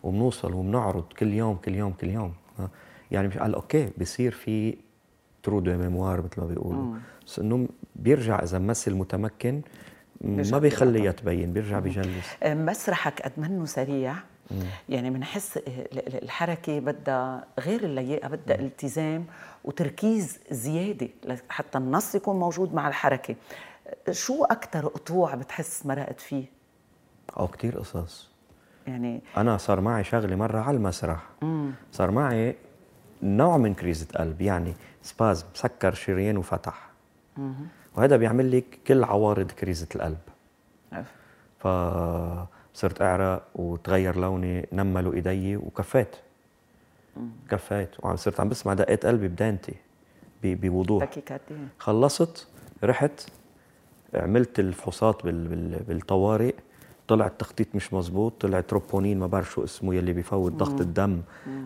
[0.04, 2.34] وبنوصل وبنعرض كل يوم كل يوم كل يوم.
[3.12, 4.78] يعني مش على أوكي بصير في
[5.44, 6.96] trou de mémoire مثل ما بيقولوا.
[7.28, 9.62] بس إنه بيرجع إذا ممثل متمكن
[10.22, 14.16] ما بيخليها تبين بيرجع بجلس مسرحك قد منه سريع؟
[14.90, 15.60] يعني بنحس
[15.98, 19.26] الحركة بدها غير اللياقة بدها التزام
[19.64, 21.10] وتركيز زيادة
[21.50, 23.36] حتى النص يكون موجود مع الحركة.
[24.12, 26.46] شو أكثر قطوع بتحس مرقت فيه؟
[27.38, 28.32] أو كثير قصص.
[28.88, 31.24] يعني أنا صار معي شغلة مرة على المسرح.
[31.92, 32.56] صار معي
[33.24, 36.90] نوع من كريزة قلب يعني سبازم سكر شريان وفتح.
[37.96, 40.20] وهذا بيعمل لك كل عوارض كريزة القلب.
[42.74, 46.16] فصرت أعرق وتغير لوني نملوا إيدي وكفيت.
[47.50, 47.90] كفيت.
[48.06, 49.74] وصرت عم بسمع دقات قلبي بدانتي
[50.44, 51.04] بوضوح.
[51.80, 52.48] خلصت
[52.84, 53.12] رحت
[54.14, 56.54] عملت الفحوصات بال بال بالطوارئ.
[57.08, 61.22] طلع التخطيط مش مزبوط طلع تروبونين ما بعرف شو اسمه يلي بيفوت ضغط الدم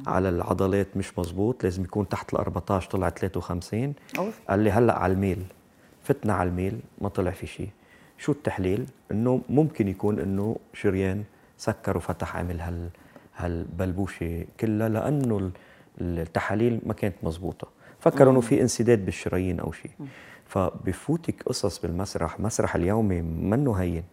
[0.08, 4.40] على العضلات مش مزبوط لازم يكون تحت ال 14 طلع 53 أوف.
[4.50, 5.46] قال لي هلأ على الميل.
[6.04, 7.70] فتنا على الميل ما طلع في شيء
[8.18, 11.24] شو التحليل؟ إنه ممكن يكون إنه شريان
[11.58, 12.90] سكر وفتح عمل هال
[13.38, 15.52] هالبلبوشة كلها لأنه ال-
[16.02, 17.68] التحاليل ما كانت مزبوطة.
[18.00, 19.92] فكروا إنه في انسداد بالشرايين أو شيء.
[20.46, 24.04] فبفوتك قصص بالمسرح مسرح اليومي منه هين.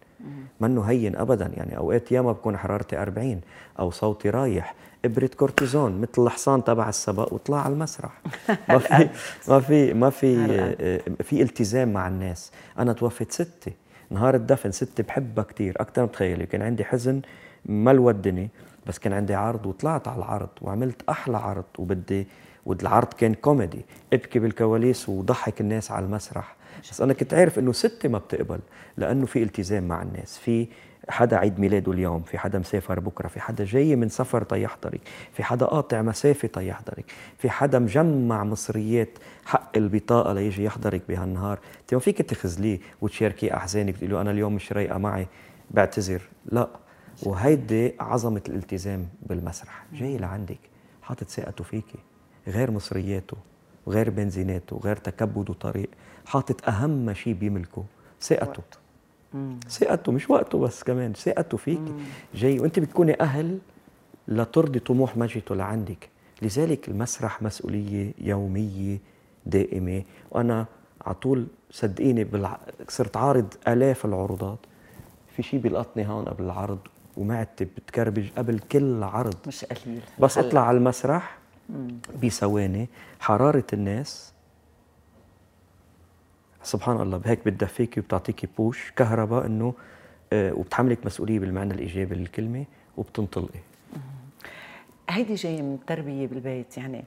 [0.59, 1.51] منه هين ابدا.
[1.53, 3.41] يعني أوقات ياما بكون حرارتي 40
[3.79, 4.75] أو صوتي رايح.
[5.05, 8.21] إبرة كورتيزون مثل الحصان تبع السبق وطلع على المسرح.
[8.69, 9.09] ما في
[9.47, 10.37] ما في ما في
[10.79, 12.51] آه، في التزام مع الناس.
[12.79, 13.73] أنا توفت ستي
[14.13, 17.21] نهار الدفن ستي بحبها كثير أكثر ما بتخيلي كان عندي حزن
[17.65, 18.49] ما الودني
[18.87, 22.27] بس كان عندي عرض وطلعت على العرض وعملت أحلى عرض وبدي
[22.65, 23.85] والعرض كان كوميدي.
[24.13, 26.55] ابكي بالكواليس وضحك الناس على المسرح.
[26.91, 28.59] بس أنا كنت عارف إنه ستي ما بتقبل
[28.97, 30.67] لأنه في التزام مع الناس في
[31.09, 35.01] حدا عيد ميلاده اليوم في حدا مسافر بكرة في حدا جاي من سفر تيحضرك
[35.33, 37.05] في حدا قاطع مسافة تيحضرك
[37.37, 39.09] في حدا مجمع مصريات
[39.45, 41.59] حق البطاقة ليجي يحضرك بهالنهار.
[41.81, 45.27] انت ما فيك تخزليه وتشاركيه أحزانك تقول له أنا اليوم مش رايقة معي
[45.71, 46.21] بعتذر.
[46.45, 46.69] لا
[47.23, 49.85] وهيدي عظمة الالتزام بالمسرح.
[49.93, 50.59] جاي لعندك
[51.01, 51.99] حاطط ثقته فيكي
[52.47, 53.37] غير مصرياته
[53.85, 55.89] وغير بنزيناته وغير تكبده طريق
[56.25, 57.83] حاطط أهم شيء بيملكه
[58.21, 58.82] ثقته.
[59.69, 61.93] ثقته مش وقته بس كمان ثقته فيكي
[62.35, 63.59] جاي وأنت بتكوني أهل
[64.27, 66.09] لترضي طموح مجيته لعندك.
[66.41, 68.99] لذلك المسرح مسؤولية يومية
[69.45, 70.03] دائمة.
[70.31, 70.65] وأنا
[71.05, 72.59] على طول صدقيني بالع...
[72.89, 74.59] صرت عارض آلاف العروضات.
[75.35, 76.79] في شيء بيلقطني هون قبل العرض
[77.17, 79.35] ومعدتي بتكربج قبل كل عرض.
[79.47, 80.01] مش قليل.
[80.19, 80.37] بس.
[80.37, 81.37] أطلع على المسرح
[82.23, 82.89] بثواني.
[83.19, 84.32] حرارة الناس
[86.63, 89.73] سبحان الله بهيك بتدفيكي وبتعطيكي بوش كهرباء إنه
[90.33, 92.65] آه، وبتحملك مسؤولية بالمعنى الإيجابي للكلمة
[92.97, 93.59] وبتنطلقي.
[95.09, 97.03] هيدي جاية من التربية بالبيت يعني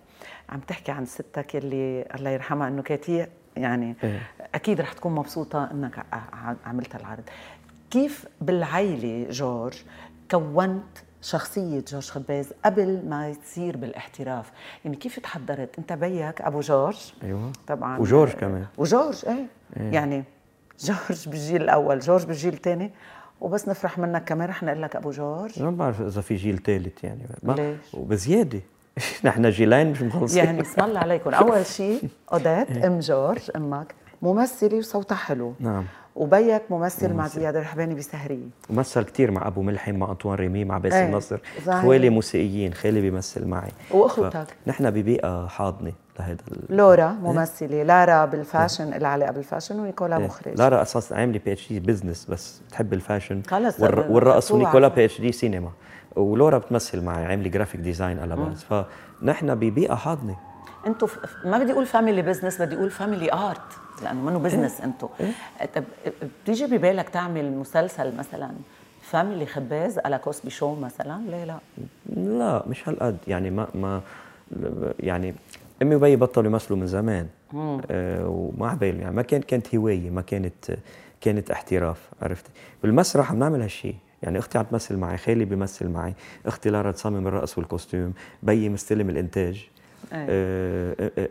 [0.49, 4.21] عم تحكي عن ستك اللي الله يرحمها إنه كانت هي يعني إيه.
[4.55, 6.07] أكيد رح تكون مبسوطة إنك
[6.67, 7.25] عملت العرض.
[7.91, 9.83] كيف بالعائلة جورج
[10.31, 14.51] كونت شخصية جورج خباز قبل ما تصير بالاحتراف.
[14.85, 17.13] يعني كيف تحضرت؟ انت بيك أبو جورج.
[17.23, 17.53] أيوه.
[17.67, 17.99] طبعا.
[17.99, 18.67] وجورج كمان.
[18.79, 19.47] وجورج إيه,
[19.93, 20.25] يعني
[20.81, 22.91] جورج بالجيل الأول جورج بالجيل الثاني
[23.41, 25.63] وبس نفرح منك كمان رح نقول لك أبو جورج.
[25.63, 27.23] ما بعرف إذا في جيل ثالث يعني.
[27.43, 28.61] ما ليش؟ وبزيادة.
[29.25, 30.45] نحن جيلين مش مخلصين.
[30.45, 31.35] يعني اسم الله عليكم.
[31.35, 33.95] أول شيء أوديت أم جورج أمك.
[34.23, 35.55] ممثلة وصوتها حلو.
[35.61, 35.85] نعم.
[36.17, 40.79] وبيك ممثل مع زياد الرحباني بسهريه ومثل كثير مع أبو ملحم مع أنطوان ريمي مع
[40.79, 41.39] باسل، إيه، نصر.
[41.67, 43.71] خوالي موسيقيين خالي بيمثل معي.
[43.91, 46.77] وأخوتك؟ نحن ببيئة حاضنة لهذا ال...
[46.77, 50.25] لورا ممثلة لارا بالفاشن لها علاقه بالفاشن ونيكولا إيه.
[50.25, 50.59] مخرج.
[50.59, 53.43] لارا أساس عاملة PhD business بس بتحب الفاشن.
[53.43, 54.07] خلص، والر...
[54.11, 54.89] والرقص ونيكولا.
[54.89, 55.71] PhD سينما
[56.17, 60.37] ولورا بتمثل معي عاملة graphic design على باز فنحن ببيئة حاضنة.
[60.87, 61.19] أنتوا ف...
[61.45, 65.09] ما بدي أقول family business بدي أقول family art لأنه منه business أنتوا.
[65.75, 65.85] طب
[66.43, 68.51] بتيجي ببالك تعمل مسلسل مثلا
[69.03, 71.59] family خباز على Cosby Show مثلا؟ ليه لا.
[72.17, 73.17] لا مش هالقد.
[73.29, 74.01] يعني ما ما
[75.01, 75.35] يعني
[75.83, 77.27] أمي وبي بطلوا يمثلوا من زمان.
[77.91, 80.79] آه وما عبالي يعني ما كانت كانت هواية ما كانت
[81.21, 82.51] كانت احتراف عرفتي؟
[82.83, 86.15] بالمسرح عم نعمل هالشيء يعني أختي عم تمثل معي خالي بيمثل معي.
[86.47, 88.13] أختي لارا تصمم الرقص وال costume
[88.43, 89.69] بيي مستلم الإنتاج.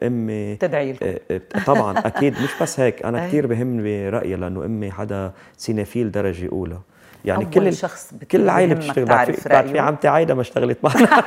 [0.04, 1.06] أمي تدعي لكم.
[1.06, 3.20] آه، آه، طبعا أكيد مش بس هيك أنا.
[3.28, 6.80] كثير بهمني رايي لأنه أمي حدا سينافيل درجة أولى
[7.26, 9.80] يعني أول كل شخص كل العائله بتشتغل بعد في, بعد في.
[9.80, 11.08] عمتي عايدة ما اشتغلت معنا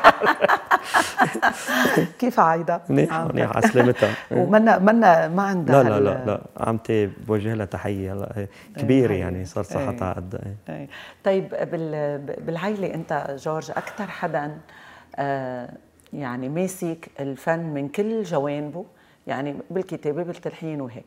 [2.19, 7.07] كيف عايدة منيح منيح على سلامتها ومنا منا ما عندها لا لا لا لا عمتي
[7.07, 9.13] بوجه لها تحية هلا هي كبيرة.
[9.13, 9.71] يعني صار إيه.
[9.71, 10.35] صحتها قد
[10.69, 10.75] إيه.
[10.77, 10.89] إيه.
[11.25, 12.19] طيب بال...
[12.19, 14.59] بالعائله أنت جورج أكثر حدا
[15.17, 15.71] آه
[16.13, 18.85] يعني ماسك الفن من كل جوانبه
[19.27, 21.05] يعني بالكتابة بالتلحين وهيك.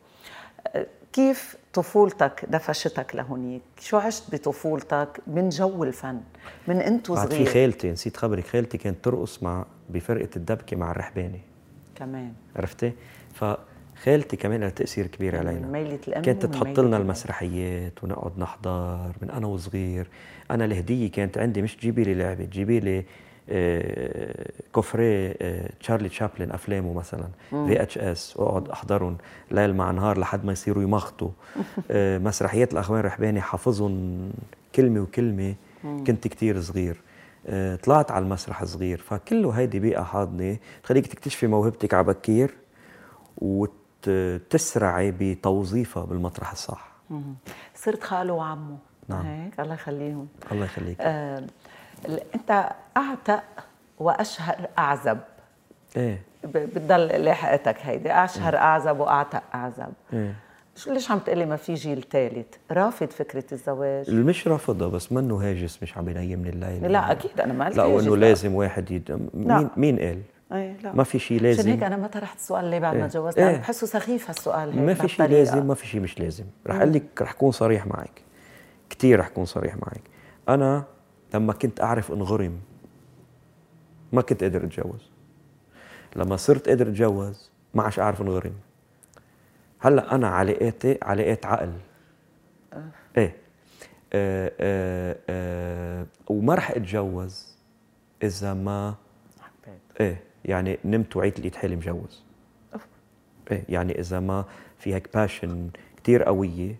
[1.13, 6.19] كيف طفولتك دفشتك لهونيك؟ شو عشت بطفولتك من جو الفن؟
[6.67, 8.47] من انت بعد في صغير خالتي نسيت خبرك.
[8.47, 11.39] خالتي كانت ترقص مع بفرقة الدبكة مع الرحباني
[11.95, 12.33] كمان.
[12.55, 12.93] عرفتي؟
[13.33, 15.67] فخالتي كمان لها تأثير كبير علينا.
[15.67, 16.97] ميلة الأم كانت تحط لنا.
[16.97, 20.07] المسرحيات ونقعد نحضر من أنا وصغير.
[20.51, 23.05] أنا الهدية كانت عندي مش تجيبي لي لعبة تجيبي لي
[24.71, 29.17] fr coffret آه، تشارلي تشابلن أفلامه مثلا VHS واقعد أحضرهم
[29.51, 31.29] ليل مع نهار لحد ما يصيروا يمخطوا.
[31.91, 34.19] آه، مسرحيات الأخوان رحباني حافظهم
[34.75, 35.55] كلمة وكلمة.
[35.83, 37.01] كنت كتير صغير.
[37.47, 38.97] آه، طلعت على المسرح صغير.
[38.97, 40.57] فكله هيدي بيئة حاضنة.
[40.83, 42.51] تخليك تكتشفي موهبتك على بكير
[43.37, 46.91] وتسرعي بتوظيفها بالمطرح الصح.
[47.75, 48.77] صرت خاله وعمه.
[49.07, 49.25] نعم.
[49.25, 50.27] هيك؟ الله يخليهم.
[50.51, 50.97] الله يخليك.
[51.01, 51.47] آه
[52.35, 53.43] انت اعتق
[53.99, 55.17] واشهر اعزب.
[55.97, 56.21] إيه.
[56.43, 58.11] بتضل لاحقتك هيدي.
[58.11, 59.93] أشهر أعزب وأعتق أعزب.
[60.13, 60.35] إيه.
[60.75, 64.11] شو ليش عم تقلي ما في جيل ثالث رافض فكرة الزواج.
[64.11, 66.91] مش رافضها بس منه هاجس مش عم ينيم من الليل.
[66.91, 69.29] لا أكيد أنا ما قلت لا وإنه لازم واحد يد...
[69.33, 69.57] لا.
[69.57, 70.21] مين مين قال؟
[70.53, 70.93] إيه لا.
[70.93, 73.07] ما في شيء عشان لازم هيك أنا ما طرحت السؤال ليه بعد ما إيه.
[73.07, 73.37] تجوزت.
[73.37, 73.49] إيه.
[73.49, 75.25] أنا بحسه سخيف هالسؤال هيك ما في شيء.
[75.25, 76.45] لازم ما في شيء مش لازم.
[76.67, 78.21] رح أقول لك رح أكون صريح معك.
[78.89, 80.01] كثير رح أكون صريح معك.
[80.49, 80.83] أنا
[81.33, 82.59] لما كنت أعرف انغرم
[84.11, 85.11] ما كنت قادر اتجوز
[86.15, 88.53] لما صرت قادر اتجوز ما عادش أعرف انغرم
[89.79, 91.73] هلأ أنا علاقاتي علاقات عقل.
[93.17, 93.35] إيه.
[94.13, 97.55] آه آه آه وما رح اتجوز
[98.23, 98.95] إذا ما
[99.39, 99.79] حبيت.
[99.99, 102.23] إيه يعني نمت وعيت لقيت حالي مجوز.
[103.51, 104.45] إيه يعني إذا ما
[104.77, 105.69] في هيك باشن
[106.03, 106.75] كثير قوية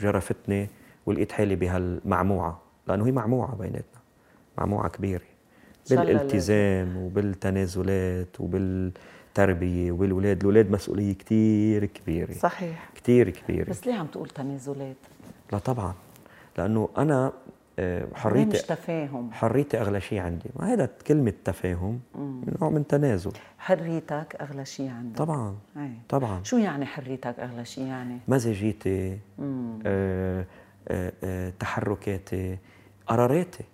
[0.00, 0.68] جرفتني
[1.06, 2.60] ولقيت حالي بهالمعموعة.
[2.88, 4.00] لأنه هي معموعة بيناتنا
[4.58, 5.22] معموعة كبيرة
[5.90, 14.28] بالالتزام وبالتنازلات وبالتربية وبالولاد الاولاد مسؤولية كثير كبيرة صحيح كثير كبيرة بس ليه عم تقول
[14.28, 14.96] تنازلات؟
[15.52, 15.94] لا طبعا
[16.58, 17.32] لأنه أنا
[17.78, 22.00] آه، ليه مش حريتي تفاهم؟ حريتي أغلى شيء عندي ما هذا كلمة تفاهم
[22.60, 25.90] نوع من تنازل حريتك أغلى شيء عندك طبعا أي.
[26.08, 29.18] طبعا شو يعني حريتك أغلى شيء يعني؟ مزاجيتي.
[29.86, 30.44] آه
[30.88, 32.58] آه آه تحركاتي
[33.06, 33.64] قراراتي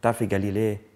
[0.00, 0.92] بتعرفي جاليليه.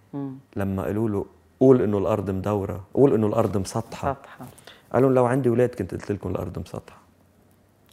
[0.56, 1.26] لما قالوا له
[1.60, 4.46] قول إنه الأرض مدورة قول إنه الأرض مسطحة سطحة
[4.92, 6.98] قال لهم لو عندي أولاد كنت قلت لكم الأرض مسطحة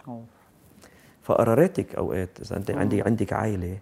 [0.08, 0.24] أوه.
[1.24, 3.78] فقراراتك أوقات إذا أنت عندي عندك عائلة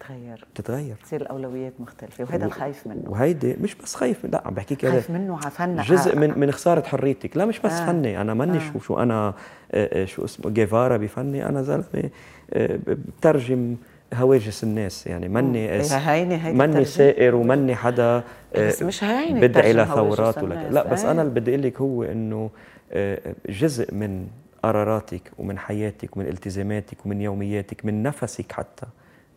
[0.00, 4.84] بتتغير بتتغير بتصير الأولويات مختلفة وهذا الخايف منه وهيدي مش بس خايف لا عم بحكيك
[4.84, 7.82] هذا خايف منه عفنا جزء من من خسارة حريتك لا مش بس آه.
[7.82, 7.86] آه.
[7.86, 8.72] فني أنا ماني آه.
[8.72, 9.34] شو شو أنا
[9.72, 12.10] آه، آه، شو اسمه جيفارا بفني أنا زلمة
[12.52, 13.76] آه، بترجم
[14.14, 16.84] هواجس الناس يعني ماني إيه، هيني ماني.
[16.84, 20.70] سائر وماني حدا آه، بس مش هيني بدعي لثورات ولا.
[20.70, 21.10] لا بس إيه.
[21.10, 22.50] أنا اللي بدي أقول لك هو إنه
[22.92, 24.26] آه، جزء من
[24.62, 28.86] قراراتك ومن حياتك ومن التزاماتك ومن يومياتك من نفسك حتى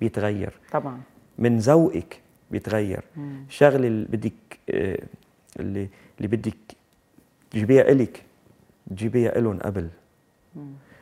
[0.01, 0.53] بيتغير.
[0.71, 1.01] طبعا.
[1.39, 2.19] من ذوقك
[2.51, 3.01] بيتغير.
[3.47, 4.33] الشغله اللي بدك
[4.69, 4.99] آه،
[5.59, 6.57] اللي اللي بدك
[7.51, 8.21] تجيبيها إلك
[8.89, 9.87] تجيبيها إلهم قبل.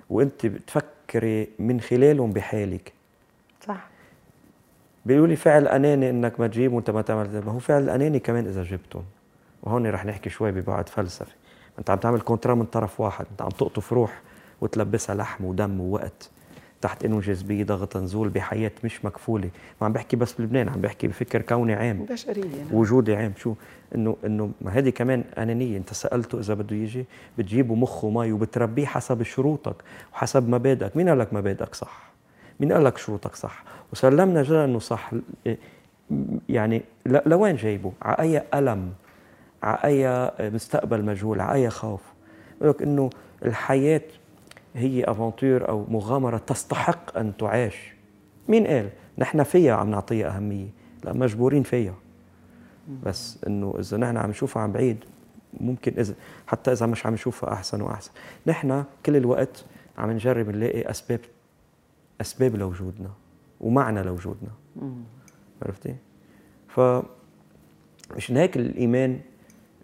[0.09, 2.93] وأنت بتفكري من خلالهم بحالك.
[5.05, 8.47] بيقولوا لي فعل أناني إنك ما تجيب وأنت ما تعمل ما هو فعل أناني كمان
[8.47, 9.03] إذا جبتهم
[9.63, 11.35] وهون رح نحكي شوي ببعد فلسفي.
[11.79, 14.21] أنت عم تعمل كونترا من طرف واحد أنت عم تقطف روح
[14.61, 16.29] وتلبسها لحم ودم ووقت
[16.81, 19.49] تحت إنه جاذبية ضغط نزول بحياة مش مكفولة.
[19.81, 22.05] ما عم بحكي بس بلبنان عم بحكي بفكر كوني عام.
[22.05, 22.73] بشرية نعم.
[22.73, 23.33] وجودي عام.
[23.37, 23.53] شو؟
[23.95, 25.77] إنه إنه ما هذه كمان أنانية.
[25.77, 27.05] أنت سألته إذا بده يجي
[27.37, 29.75] بتجيبه مخه مي وبتربيه حسب شروطك
[30.13, 30.97] وحسب مبادئك.
[30.97, 32.12] مين قال لك مبادئك صح؟
[32.59, 33.63] مين قال لك شروطك صح.
[33.93, 35.11] وسلمنا جدلا إنه صح.
[36.49, 38.93] يعني لوين جايبه؟ على أي ألم؟
[39.63, 42.01] على أي مستقبل مجهول؟ على أي خوف؟
[42.61, 43.09] بقول لك إنه
[43.45, 44.01] الحياة
[44.75, 47.93] هي aventure أو مغامرة تستحق أن تعاش
[48.47, 50.67] مين قال؟ نحن فيها عم نعطيها أهمية.
[51.03, 51.95] لا مجبورين فيها.
[53.03, 54.97] بس إنه إذا نحن عم نشوفها عن بعيد
[55.59, 56.13] ممكن إذا
[56.47, 58.11] حتى إذا مش عم نشوفها أحسن وأحسن.
[58.47, 59.65] نحن كل الوقت
[59.97, 61.19] عم نجرب نلاقي أسباب
[62.21, 63.09] أسباب لوجودنا
[63.61, 64.49] ومعنى لوجودنا.
[65.61, 65.95] عرفتي؟
[66.67, 66.79] ف
[68.17, 69.19] مشان هيك الإيمان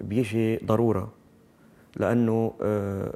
[0.01, 1.11] بيجي ضرورة
[1.97, 3.13] لأنه آه،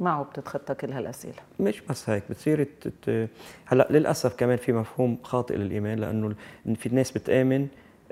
[0.00, 1.34] معه بتتخطى كل هالأسئلة.
[1.60, 3.28] مش بس هيك بتصير ت- ت-
[3.66, 6.34] هلأ للأسف كمان في مفهوم خاطئ للإيمان لأنه
[6.74, 7.68] في ناس بتآمن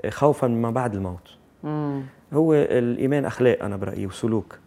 [0.09, 1.37] خوفا مما بعد الموت.
[1.63, 2.03] امم
[2.33, 4.59] هو الإيمان أخلاق أنا برأيي وسلوك.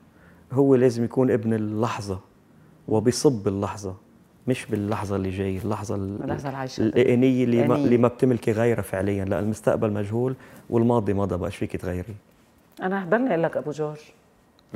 [0.52, 2.20] هو لازم يكون ابن اللحظة
[2.88, 3.96] وبصب اللحظة.
[4.48, 6.80] مش باللحظة اللي جاي اللحظة ال- اللحظة العايشة.
[6.82, 7.84] الإنية اللي ما, آنية.
[7.84, 9.24] اللي ما بتملكي غيرها فعليا.
[9.24, 10.34] لأن المستقبل مجهول
[10.70, 12.14] والماضي مضى بقى فيك تغيري.
[12.82, 13.98] أنا حضرني أقول لك أبو جورج.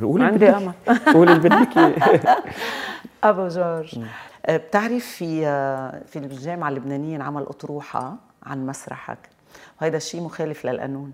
[0.02, 0.72] قولي عندي أمل.
[1.14, 1.78] قولي اللي بدك.
[3.24, 3.98] أبو جورج.
[4.46, 9.18] آه، بتعرف في آه، في الجامعة اللبنانية انعمل أطروحة عن مسرحك.
[9.82, 11.12] وهذا الشيء مخالف للقانون.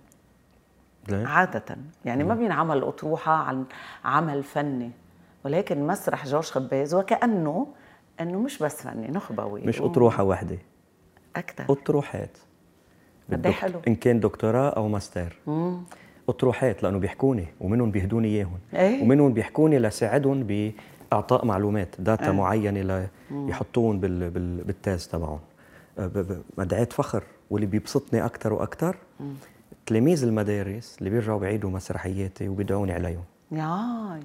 [1.08, 1.28] لا.
[1.28, 1.76] عادة.
[2.04, 3.64] يعني ما بينعمل أطروحة عن
[4.04, 4.90] عمل فني.
[5.44, 7.66] ولكن مسرح جورج خباز وكأنه
[8.20, 9.60] أنه مش بس فني نخبوي.
[9.60, 10.58] مش أطروحة واحدة.
[11.36, 12.38] أكثر أطروحات.
[13.32, 13.80] قد إيه حلو.
[13.88, 15.36] إن كان دكتوراه أو ماستر.
[16.28, 18.58] أطروحات لأنه بيحكوني ومنهم بيهدوني إياهم.
[18.74, 19.02] إيه.
[19.02, 20.42] ومنهم بيحكوني لساعدهم
[21.12, 22.30] بإعطاء معلومات data إيه.
[22.30, 25.38] معينة ليحطوهم بال بال بال thèse تبعهم.
[25.98, 28.96] أه، ب- ب- مدعاة فخر واللي بيبسطني أكثر وأكثر
[29.86, 33.24] تلاميذ المدارس اللي بيرجعوا بيعيدوا مسرحياتي وبيدعوني عليهم.
[33.52, 34.20] ياي.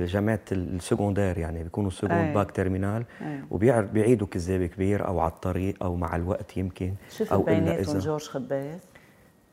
[0.00, 2.34] جامعه ال secondaire يعني بيكونوا seconde إيه.
[2.34, 3.40] bac terminale إيه.
[3.50, 8.22] وبيعيدوا كذاب كبير أو على الطريق أو مع الوقت يمكن شوف أو إلا بيناتهم جورج
[8.22, 8.80] خباز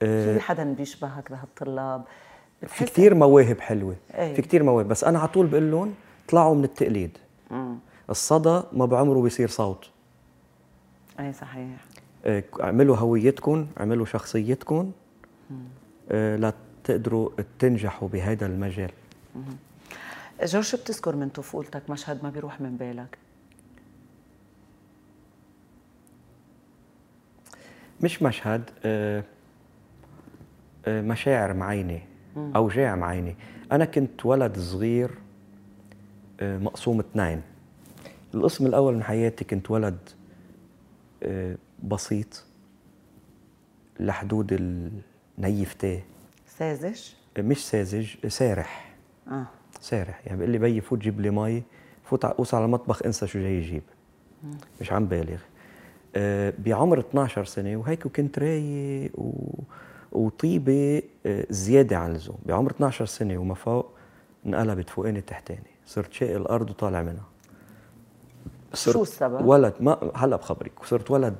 [0.01, 2.03] آه، في حدا بيشبهك بهالطلاب
[2.67, 3.95] في كتير مواهب حلوة.
[4.13, 4.35] أي.
[4.35, 4.87] في كتير مواهب.
[4.87, 5.93] بس أنا على طول بقول لهم
[6.27, 7.17] طلعوا من التقليد.
[7.51, 7.75] مم.
[8.09, 9.89] الصدى ما بعمره بيصير صوت.
[11.19, 11.69] أي صحيح.
[12.25, 14.91] آه، اعملوا هويتكم اعملوا شخصيتكم
[16.11, 17.29] آه، لا تقدروا
[17.59, 18.91] تنجحوا بهذا المجال.
[20.43, 23.17] جورج شو بتذكر من طفولتك؟ مشهد ما بيروح من بالك.
[28.01, 29.23] مش مشهد آه،
[30.85, 32.01] آه، مشاعر معينة
[32.37, 33.35] أوجاع معينة.
[33.71, 35.11] أنا كنت ولد صغير
[36.39, 37.41] آه، مقسوم اثنين.
[38.33, 39.97] القسم الأول من حياتي كنت ولد
[41.23, 42.43] آه، بسيط
[43.99, 44.53] لحدود
[45.37, 46.03] ال naïveté.
[46.47, 47.01] ساذج؟
[47.39, 48.95] مش ساذج سارح.
[49.27, 49.47] آه.
[49.81, 50.21] سارح.
[50.25, 51.63] يعني بيقول لي بيي فوت جيب لي مي
[52.03, 53.83] فوت اوصل على المطبخ انسى شو جاي يجيب.
[54.81, 55.37] مش عم بالغ.
[56.15, 59.31] آه، بعمر 12 سنة وهيك وكنت رايق و...
[60.11, 62.37] وطيبة آه، زيادة عن اللزوم.
[62.45, 63.91] بعمر 12 سنة وما فوق
[64.45, 65.69] انقلبت فوقاني تحتاني.
[65.85, 67.25] صرت شاق الأرض وطالع منها.
[68.73, 70.71] صرت شو السبب؟ ولد ما هلا بخبرك.
[70.83, 71.35] صرت ولد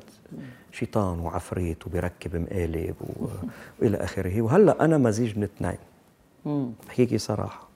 [0.71, 3.25] شيطان وعفريت وبركب مقالب و...
[3.79, 4.41] وإلى آخره.
[4.41, 5.77] وهلا أنا مزيج من الاثنين
[6.45, 6.71] مم.
[6.87, 7.68] بحكيكي صراحة.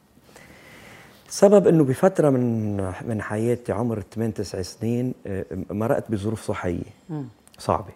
[1.34, 2.78] سبب إنه بفترة من
[3.08, 6.84] من حياتي عمر 8 9 سنين آه، مرقت بظروف صحية.
[7.58, 7.94] صعبة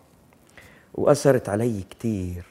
[0.93, 2.43] وأثرت علي كثير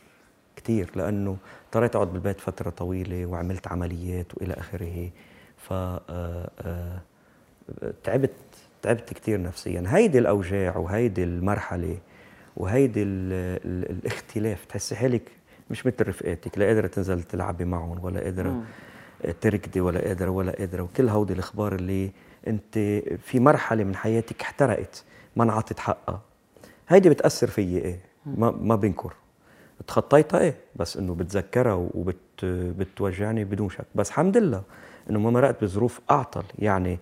[0.57, 5.11] كثير لأنه اضطريت أقعد بالبيت فترة طويلة وعملت عمليات وإلى آخره.
[5.57, 7.01] ف آه، آه،
[8.05, 8.31] تعبت
[8.83, 9.85] تعبت كثير نفسيا.
[9.87, 11.99] هيدي الأوجاع وهيدي المرحلة
[12.57, 13.33] وهيدي ال
[13.65, 15.23] ال الاختلاف تحسي حالك
[15.71, 18.63] مش مثل رفقاتك لا قادرة تنزل تلعبي معهم ولا قادرة
[19.41, 22.11] تركضي ولا قادره ولا قادره وكل هودي الأخبار اللي
[22.47, 22.79] أنت
[23.23, 25.05] في مرحلة من حياتك احترقت
[25.37, 26.21] ما انعطت حقها.
[26.89, 29.13] هيدي بتأثر فيي إيه؟ ما ما بنكر.
[29.87, 33.87] تخطيتها إيه؟ بس إنه بتذكرها وبت بتوجعني بدون شك.
[33.95, 34.63] بس الحمد لله
[35.11, 36.45] إنه ما مرقت بظروف أعطل.
[36.59, 36.99] يعني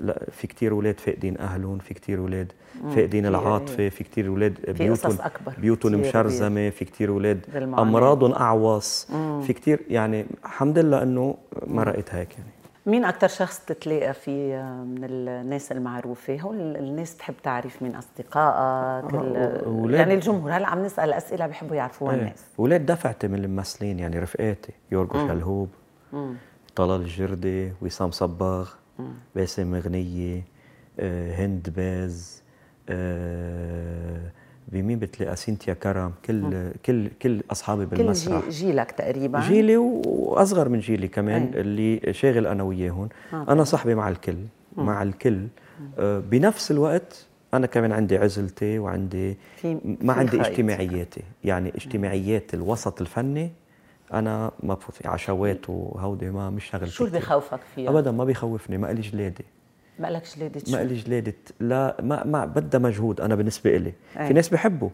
[0.00, 2.52] لا في كتير أولاد فاقدين أهلهم في كتير أولاد
[2.94, 5.18] فاقدين العاطفة في كتير أولاد بيوتهم
[5.58, 7.40] بيوتهم مشرزمه في كتير أولاد.
[7.56, 9.06] أمراضهم أعوص.
[9.46, 11.36] في كتير يعني الحمد لله إنه
[11.66, 12.50] مرقت هيك يعني.
[12.86, 17.94] مين أكثر شخص تتلاقى فيه من الناس المعروفة؟ هو ال- الناس تحب تعرف مين
[19.14, 19.98] ال- أولاد.
[20.00, 22.20] يعني الجمهور هلا عم نسأل أسئلة بيحبوا يعرفوها إيه.
[22.20, 22.44] الناس.
[22.58, 25.68] ولاد دفعتي من الممثلين يعني رفقاتي يورجو شلهوب
[26.76, 28.70] طلال الجردي وسام صباغ.
[29.34, 30.42] باسم مغنية
[31.00, 32.42] آه، هند باز
[32.88, 34.20] آه،
[34.68, 38.44] بمين بتلاقى سينتيا كرم كل كل كل أصحابي كل بالمسرح.
[38.48, 39.40] جي جيلك تقريبا.
[39.40, 41.60] جيلي وأصغر من جيلي كمان أي.
[41.60, 44.36] اللي شاغل أنا وياهم آه، أنا صاحبي مع الكل
[44.76, 45.46] مع الكل.
[45.98, 50.40] آه، بنفس الوقت أنا كمان عندي عزلتي وعندي في- ما في عندي.
[50.40, 51.22] اجتماعياتي.
[51.44, 53.52] يعني اجتماعيات الوسط الفني
[54.18, 57.18] أنا ما بفوت فيه عشوات وهودي ما مش شغلتي شو اللي.
[57.18, 59.44] بخوفك فيها؟ ابدا ما بيخوفني ما لي جلادة.
[59.98, 61.34] ما لكش ليدة ما شو؟ لي جلادة.
[61.60, 64.26] لا ما ما بدها مجهود أنا بالنسبة لي أي.
[64.26, 64.90] في ناس بيحبوا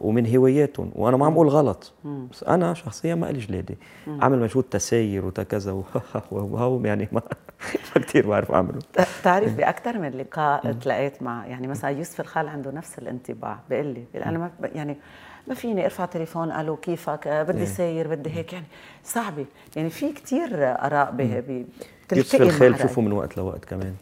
[0.00, 0.90] ومن هواياتهم.
[0.94, 1.92] وأنا ما عم أقول غلط.
[2.04, 3.74] بس أنا شخصيا ما لي جلادة.
[4.22, 5.72] أعمل مجهود تساير وتكذا
[6.30, 7.22] وهو يعني ما
[7.96, 8.78] ما كثير بعرف أعمله.
[9.20, 13.58] بتعرف باكثر من لقاء تلاقيت مع يعني مثلا يوسف الخال عنده نفس الانطباع.
[13.70, 14.96] بيقول لي أنا ما يعني
[15.50, 17.64] ما فيني ارفع تليفون؟ ألو كيفك؟ آه، بدي إيه.
[17.64, 18.52] ساير بدي هيك.
[18.52, 18.66] يعني
[19.04, 19.46] صعبة.
[19.76, 21.66] يعني في كثير آراء ب- ب-
[22.16, 22.78] يوسف الخيل.
[22.78, 23.94] شوفه من وقت لوقت كمان.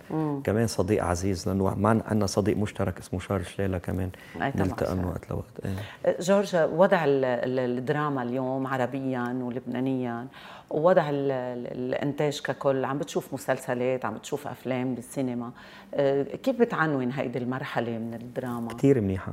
[0.44, 5.04] كمان صديق عزيز لأنه ما عندنا صديق مشترك اسمه شارل شليلة كمان نلتقى من.
[5.04, 5.44] وقت لوقت.
[5.64, 6.16] إيه.
[6.20, 10.26] جورج وضع ال- ال- الدراما اليوم عربيا ولبنانيا
[10.70, 12.84] ووضع ال- ال- الإنتاج ككل.
[12.84, 15.50] عم بتشوف مسلسلات عم بتشوف أفلام بالسينما.
[15.94, 19.32] آه، كيف بتعنون هيدي المرحلة من الدراما؟ كثير منيحة.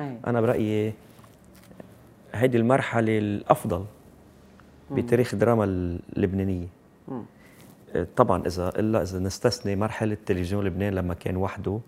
[0.00, 0.16] أي.
[0.26, 0.92] أنا برأيي
[2.34, 3.84] هيدي المرحلة الأفضل
[4.90, 6.66] بتاريخ الدراما اللبنانية.
[7.94, 11.80] آه، طبعا اذا إلا إذا نستثني مرحلة تلفزيون لبنان لما كان وحده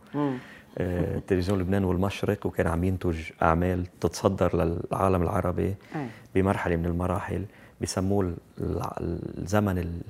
[0.79, 6.07] آه، تلفزيون لبنان والمشرق وكان عم ينتج أعمال تتصدر للعالم العربي أي.
[6.35, 7.45] بمرحلة من المراحل
[7.81, 10.01] بسموه الزمن ال-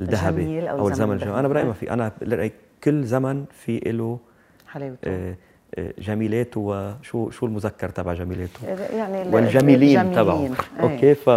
[0.00, 1.48] الذهبي الجميل أو أو الزمن الجميل أنا.
[1.48, 2.52] برأيي ما في أنا برأيي
[2.84, 4.18] كل زمن في له
[4.68, 4.98] حلاوته.
[5.10, 5.34] آه،
[5.98, 8.66] جميلاته وشو شو المذكر تبع جميلاته
[8.96, 10.14] يعني ال- والجميلين الجميلين.
[10.16, 10.50] تبعه.
[10.80, 11.30] أوكي ف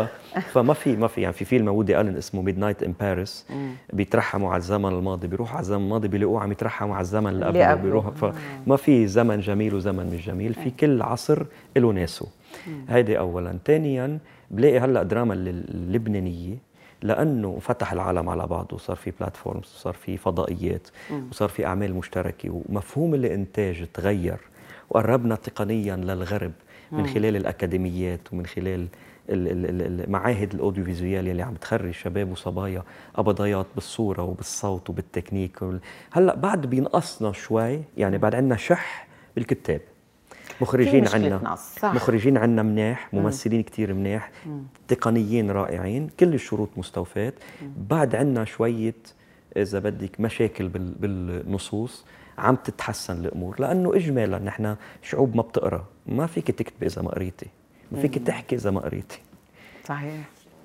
[0.54, 3.46] فما في ما في يعني في فيلم وودي ألن اسمه Midnight in Paris
[3.94, 7.74] بيترحموا على الزمن الماضي بيروحوا على الزمن الماضي بيلاقوه عم يترحموا على الزمن اللي قبله.
[7.76, 11.44] بيروحوا فما في زمن جميل وزمن مش جميل في كل عصر
[11.78, 12.28] له ناسه.
[12.90, 13.58] هيدي اولا.
[13.66, 14.20] ثانيا
[14.52, 16.56] بلاقي هلأ دراما الل- اللبنانيه
[17.04, 20.88] لأنه فتح العالم على بعضه وصار في platforms وصار في فضائيات
[21.32, 24.38] وصار في أعمال مشتركة ومفهوم الإنتاج تغير
[24.90, 26.52] وقربنا تقنيا للغرب
[26.92, 28.88] من خلال الأكاديميات ومن خلال
[29.30, 32.84] المعاهد ال audiovisuel اللي عم تخرج شباب وصبايا
[33.14, 35.60] قبضيات بالصورة وبالصوت وبالتكنيك
[36.12, 39.82] هلأ بعد بينقصنا شوي يعني بعد عندنا شح بالكتاب.
[40.62, 41.58] مخرجين عنا.
[41.84, 44.32] مخرجين عنا مناح ممثلين كتير مناح
[44.88, 47.34] تقنيين رائعين كل الشروط مستوفات
[47.78, 48.96] بعد عنا شوية
[49.58, 52.06] إذا بدك مشاكل بالنصوص
[52.38, 55.86] عم تتحسن الأمور لأنه إجمالا نحن شعوب ما بتقرأ.
[56.06, 57.48] ما فيك تكتب إذا ما قريتي
[57.92, 59.20] ما فيك تحكي إذا ما قريتي.
[59.86, 60.22] صحيح.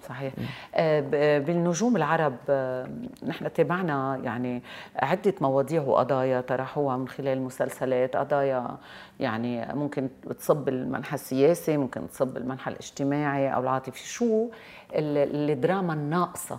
[0.09, 0.32] صحيح.
[0.74, 2.88] آه، بالنجوم العرب آه،
[3.26, 4.62] نحن تابعنا يعني
[4.96, 8.76] عدة مواضيع وقضايا طرحوها من خلال المسلسلات قضايا
[9.20, 14.09] يعني ممكن تصب بالمنحى السياسي ممكن تصب بالمنحى الاجتماعي أو العاطفي.
[14.09, 14.48] شو
[14.92, 16.59] الدراما الناقصة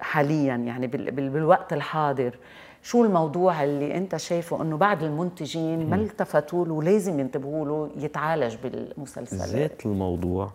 [0.00, 2.38] حاليا يعني بالوقت الحاضر؟
[2.82, 8.56] شو الموضوع اللي أنت شايفه إنه بعد المنتجين ما التفتوا له ولازم ينتبهوا له يتعالج
[8.62, 10.52] بالمسلسلات؟ ذات الموضوع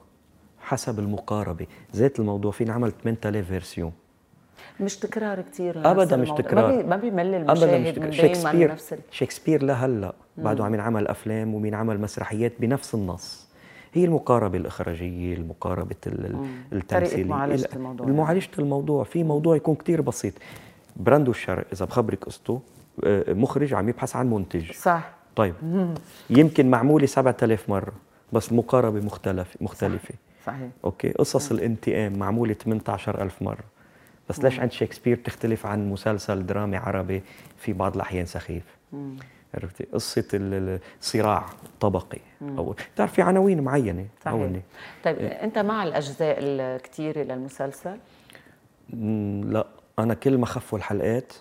[0.68, 1.68] حسب المقاربة.
[1.95, 3.91] ذات الموضوع فينا عمل 8000 version.
[4.80, 6.86] مش تكرار كثير ابدا مش تكرار.
[6.86, 8.99] ما بيمل المشاهد من شكسبير نفس ال...
[9.11, 10.13] شكسبير لهلأ.
[10.38, 13.47] بعده عم ينعمل أفلام ومين عمل مسرحيات بنفس النص.
[13.93, 15.95] هي المقاربة الإخراجية المقاربة
[16.74, 17.26] التمثيلية.
[17.26, 19.03] معالجة الموضوع معالجة الموضوع.
[19.03, 20.34] في موضوع يكون كتير بسيط.
[20.95, 22.61] براندو الشرق إذا بخبرك قصته
[23.03, 24.72] آه، مخرج عم يبحث عن منتج.
[24.72, 25.09] صح.
[25.36, 25.55] طيب.
[26.30, 27.93] يمكن معمولة 7000 مرة
[28.34, 30.13] بس مقاربة مختلفة مختلفة.
[30.13, 30.26] صح.
[30.48, 30.70] صحيح.
[30.86, 31.12] أوكي.
[31.12, 33.64] قصص الانتقام معمولة 18000 مرة.
[34.30, 37.24] بس ليش عند شكسبير بتختلف عن مسلسل درامي عربي
[37.58, 38.64] في بعض الأحيان سخيف؟
[39.54, 44.52] عرفتي؟ قصة الصراع الطبقي أو بتعرف في عناوين معينة؟ صحيح.
[45.04, 47.98] طيب إيه؟ أنت مع الأجزاء الكثيره للمسلسل
[49.43, 49.68] لا.
[50.00, 51.34] أنا كل ما خفوا الحلقات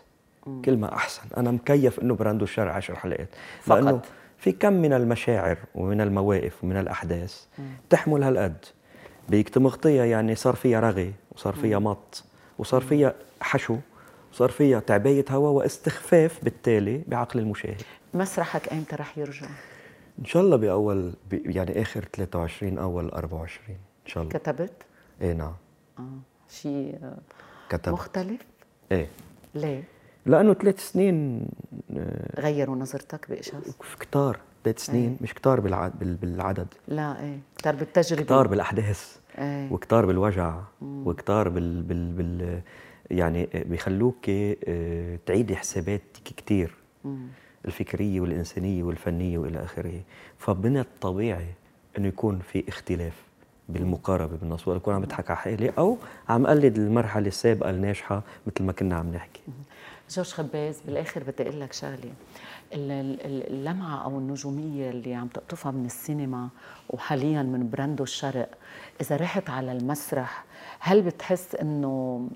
[0.65, 1.23] كل ما أحسن.
[1.37, 3.29] أنا مكيف إنه براندو الشارع 10 حلقات.
[3.63, 3.79] فقط.
[3.79, 4.01] لأنه
[4.39, 7.47] في كم من المشاعر ومن المواقف ومن الأحداث
[7.91, 8.65] تحمل هالقد.
[9.29, 12.25] بدك تمغطيها يعني صار فيها رغي وصار فيها مط
[12.59, 13.77] وصار فيها حشو
[14.33, 17.83] وصار فيها تعباية هواء واستخفاف بالتالي بعقل المشاهد.
[18.15, 19.47] مسرحك ايمتى رح يرجع؟
[20.19, 24.39] إن شاء الله بأول يعني آخر 23 أول 24 إن شاء الله.
[24.39, 24.73] كتبت؟
[25.23, 25.55] إيه نعم.
[25.99, 26.03] آه
[26.49, 26.99] شيء
[27.69, 27.93] كتب.
[27.93, 28.41] مختلف؟
[28.93, 29.09] إيه.
[29.55, 29.85] ليه؟
[30.27, 31.47] لأنه ثلاث سنين
[31.97, 33.63] آه، غيروا نظرتك باشخاص
[34.01, 34.41] كتار.
[34.67, 35.61] ثلاث سنين إيه؟ مش كتار
[35.95, 36.67] بالعدد.
[36.89, 37.39] لا إيه.
[37.59, 38.23] كتار بالتجربة.
[38.23, 39.17] كتار بالأحداث.
[39.39, 40.61] إيه؟ وكتار بالوجع.
[40.83, 41.07] مم.
[41.07, 42.61] وكتار بال, بال, بال
[43.11, 46.75] يعني بيخلوك آه، تعيدي حساباتك كثير
[47.65, 50.01] الفكرية والإنسانية والفنية وإلى آخره.
[50.39, 51.47] فمن الطبيعي
[51.99, 53.23] إنه يكون في اختلاف
[53.69, 55.99] بالمقاربة بالنص ولا اكون عم بضحك على حالي أو
[56.29, 59.41] عم قلد المرحلة السابقة الناجحة مثل ما كنا عم نحكي.
[60.11, 62.13] جورج خباز بالآخر بدي أقول لك شغلة.
[62.73, 66.49] اللمعة أو النجومية اللي عم تقطفها من السينما
[66.91, 68.49] وحاليا من براندو الشرق
[69.01, 70.45] إذا رحت على المسرح
[70.81, 72.29] هل بتحس إنه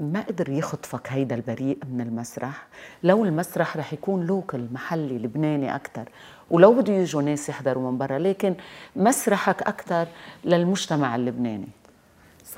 [0.00, 2.66] ما قدر يخطفك هيدا البريء من المسرح؟
[3.02, 6.08] لو المسرح رح يكون لوكل محلي لبناني أكثر
[6.50, 8.54] ولو بده يجوا ناس يحضروا من برا لكن
[8.96, 10.06] مسرحك أكثر
[10.44, 11.68] للمجتمع اللبناني.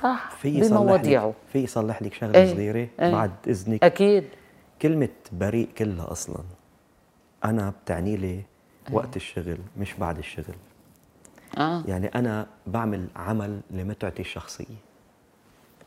[0.01, 0.31] صح.
[0.31, 1.33] في بمواضيعه.
[1.53, 3.11] في يصلح لك شغلة إيه صغيرة إيه.
[3.11, 3.83] بعد إذنك.
[3.83, 4.23] أكيد.
[4.81, 6.43] كلمة بريء كلها أصلا.
[7.45, 8.43] أنا بتعني لي إيه
[8.91, 10.55] وقت الشغل مش بعد الشغل.
[11.57, 11.83] آه.
[11.87, 14.75] يعني أنا بعمل عمل لمتعتي الشخصية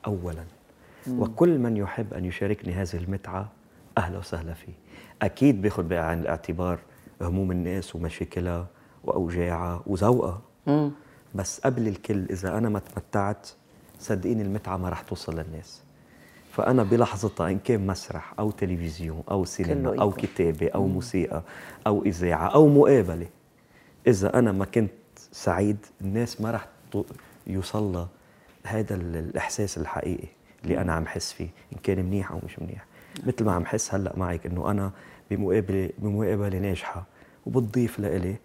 [0.07, 0.45] اولا.
[1.07, 1.21] مم.
[1.23, 3.49] وكل من يحب أن يشاركني هذه المتعة
[3.99, 4.73] أهلا وسهلا فيه.
[5.23, 6.79] أكيد باخذ بعين الاعتبار
[7.21, 8.67] هموم الناس ومشاكلها
[9.05, 10.41] وأوجاعها وذوقها.
[11.35, 13.49] بس قبل الكل إذا أنا ما تمتعت
[13.99, 15.83] صدقيني المتعة ما رح توصل للناس.
[16.57, 21.43] فأنا بلحظتها إن كان مسرح أو تلفزيون أو سينما أو كتابة أو موسيقى
[21.87, 23.27] أو إذاعة أو مقابلة
[24.07, 24.91] إذا أنا ما كنت
[25.33, 26.69] سعيد الناس ما رح
[27.47, 28.07] يوصل
[28.65, 30.29] هذا الإحساس الحقيقي
[30.65, 32.87] اللي أنا عم حس فيه إن كان منيح أو مش منيح.
[33.27, 34.91] مثل ما عم حس هلأ معك إنه أنا
[35.31, 37.05] بمقابلة بمقابلة ناجحة
[37.47, 38.37] وبتضيف لإلي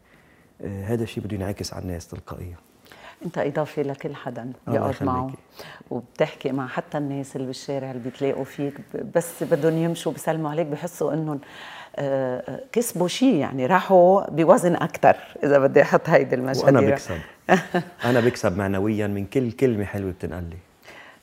[0.62, 2.56] آه هذا الشيء بده ينعكس على الناس تلقائيا.
[3.26, 5.32] انت اضافه لكل حدا بيقعد معه
[5.92, 8.74] وبتحكي مع حتى الناس اللي بالشارع اللي بيتلاقوا فيك.
[9.16, 11.40] بس بدهم يمشوا بيسلموا عليك بحسوا إنهم
[11.96, 17.18] آه، كسبوا شيء يعني راحوا بوزن أكثر إذا بدي أحط هيدي المشهد وأنا بكسب.
[18.06, 20.58] أنا بكسب معنويا من كل كلمة حلوة بتنقال لي.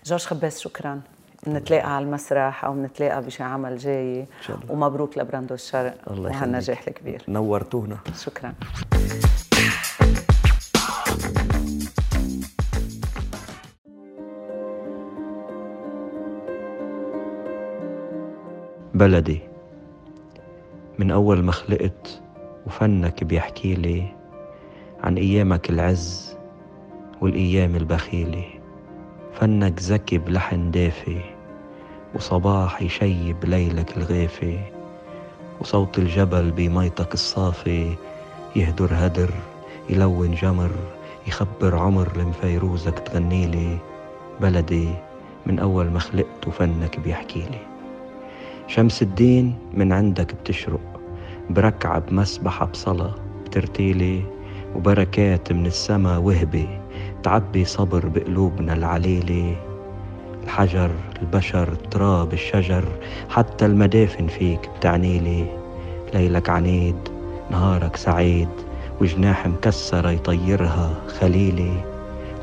[0.04, 1.00] جورج خباز شكرا.
[1.48, 4.26] نتلاقى على المسرح أو نتلاقى بشي عمل جاي.
[4.68, 7.22] ومبروك لبراندو الشرق الله وهالنجاح الكبير.
[7.28, 7.98] نورتونا.
[8.16, 8.54] شكرا.
[18.98, 19.40] بلدي.
[20.98, 22.20] من أول ما خلقت
[22.66, 24.02] وفنك بيحكي لي
[25.04, 26.36] عن أيامك العز
[27.20, 28.44] والأيام البخيلة.
[29.34, 31.20] فنك ذكي بلحن دافي
[32.14, 34.58] وصباح يشيب ليلك الغافي.
[35.60, 37.94] وصوت الجبل بميتك الصافي
[38.56, 39.30] يهدر هدر
[39.90, 40.70] يلون جمر
[41.26, 43.78] يخبر عمر لمفيروزك تغنيلي
[44.40, 44.88] بلدي
[45.46, 47.77] من أول ما خلقت وفنك بيحكيلي
[48.68, 50.80] شمس الدين من عندك بتشرق
[51.50, 53.14] بركعة بمسبحة بصلاة
[53.44, 54.22] بترتيلي
[54.76, 56.68] وبركات من السما وهبة
[57.22, 59.56] تعبي صبر بقلوبنا العليلة
[60.44, 60.90] الحجر
[61.22, 62.84] البشر التراب الشجر
[63.30, 65.46] حتى المدافن فيك بتعنيلي.
[66.14, 66.96] ليلك عنيد
[67.50, 68.48] نهارك سعيد
[69.00, 70.90] وجناح مكسرة يطيرها
[71.20, 71.72] خليلي.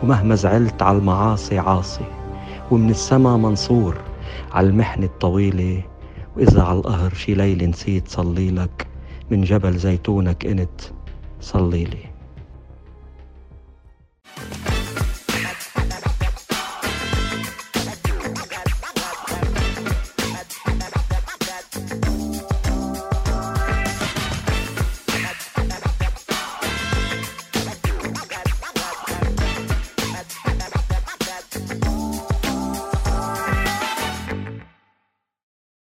[0.03, 2.05] ومهما زعلت على المعاصي عاصي
[2.71, 3.95] ومن السما منصور
[4.51, 5.81] على المحنة الطويلة
[6.37, 8.87] وإذا على القهر شي ليلة نسيت صليلك
[9.31, 10.81] من جبل زيتونك إنت
[11.41, 12.15] صليلي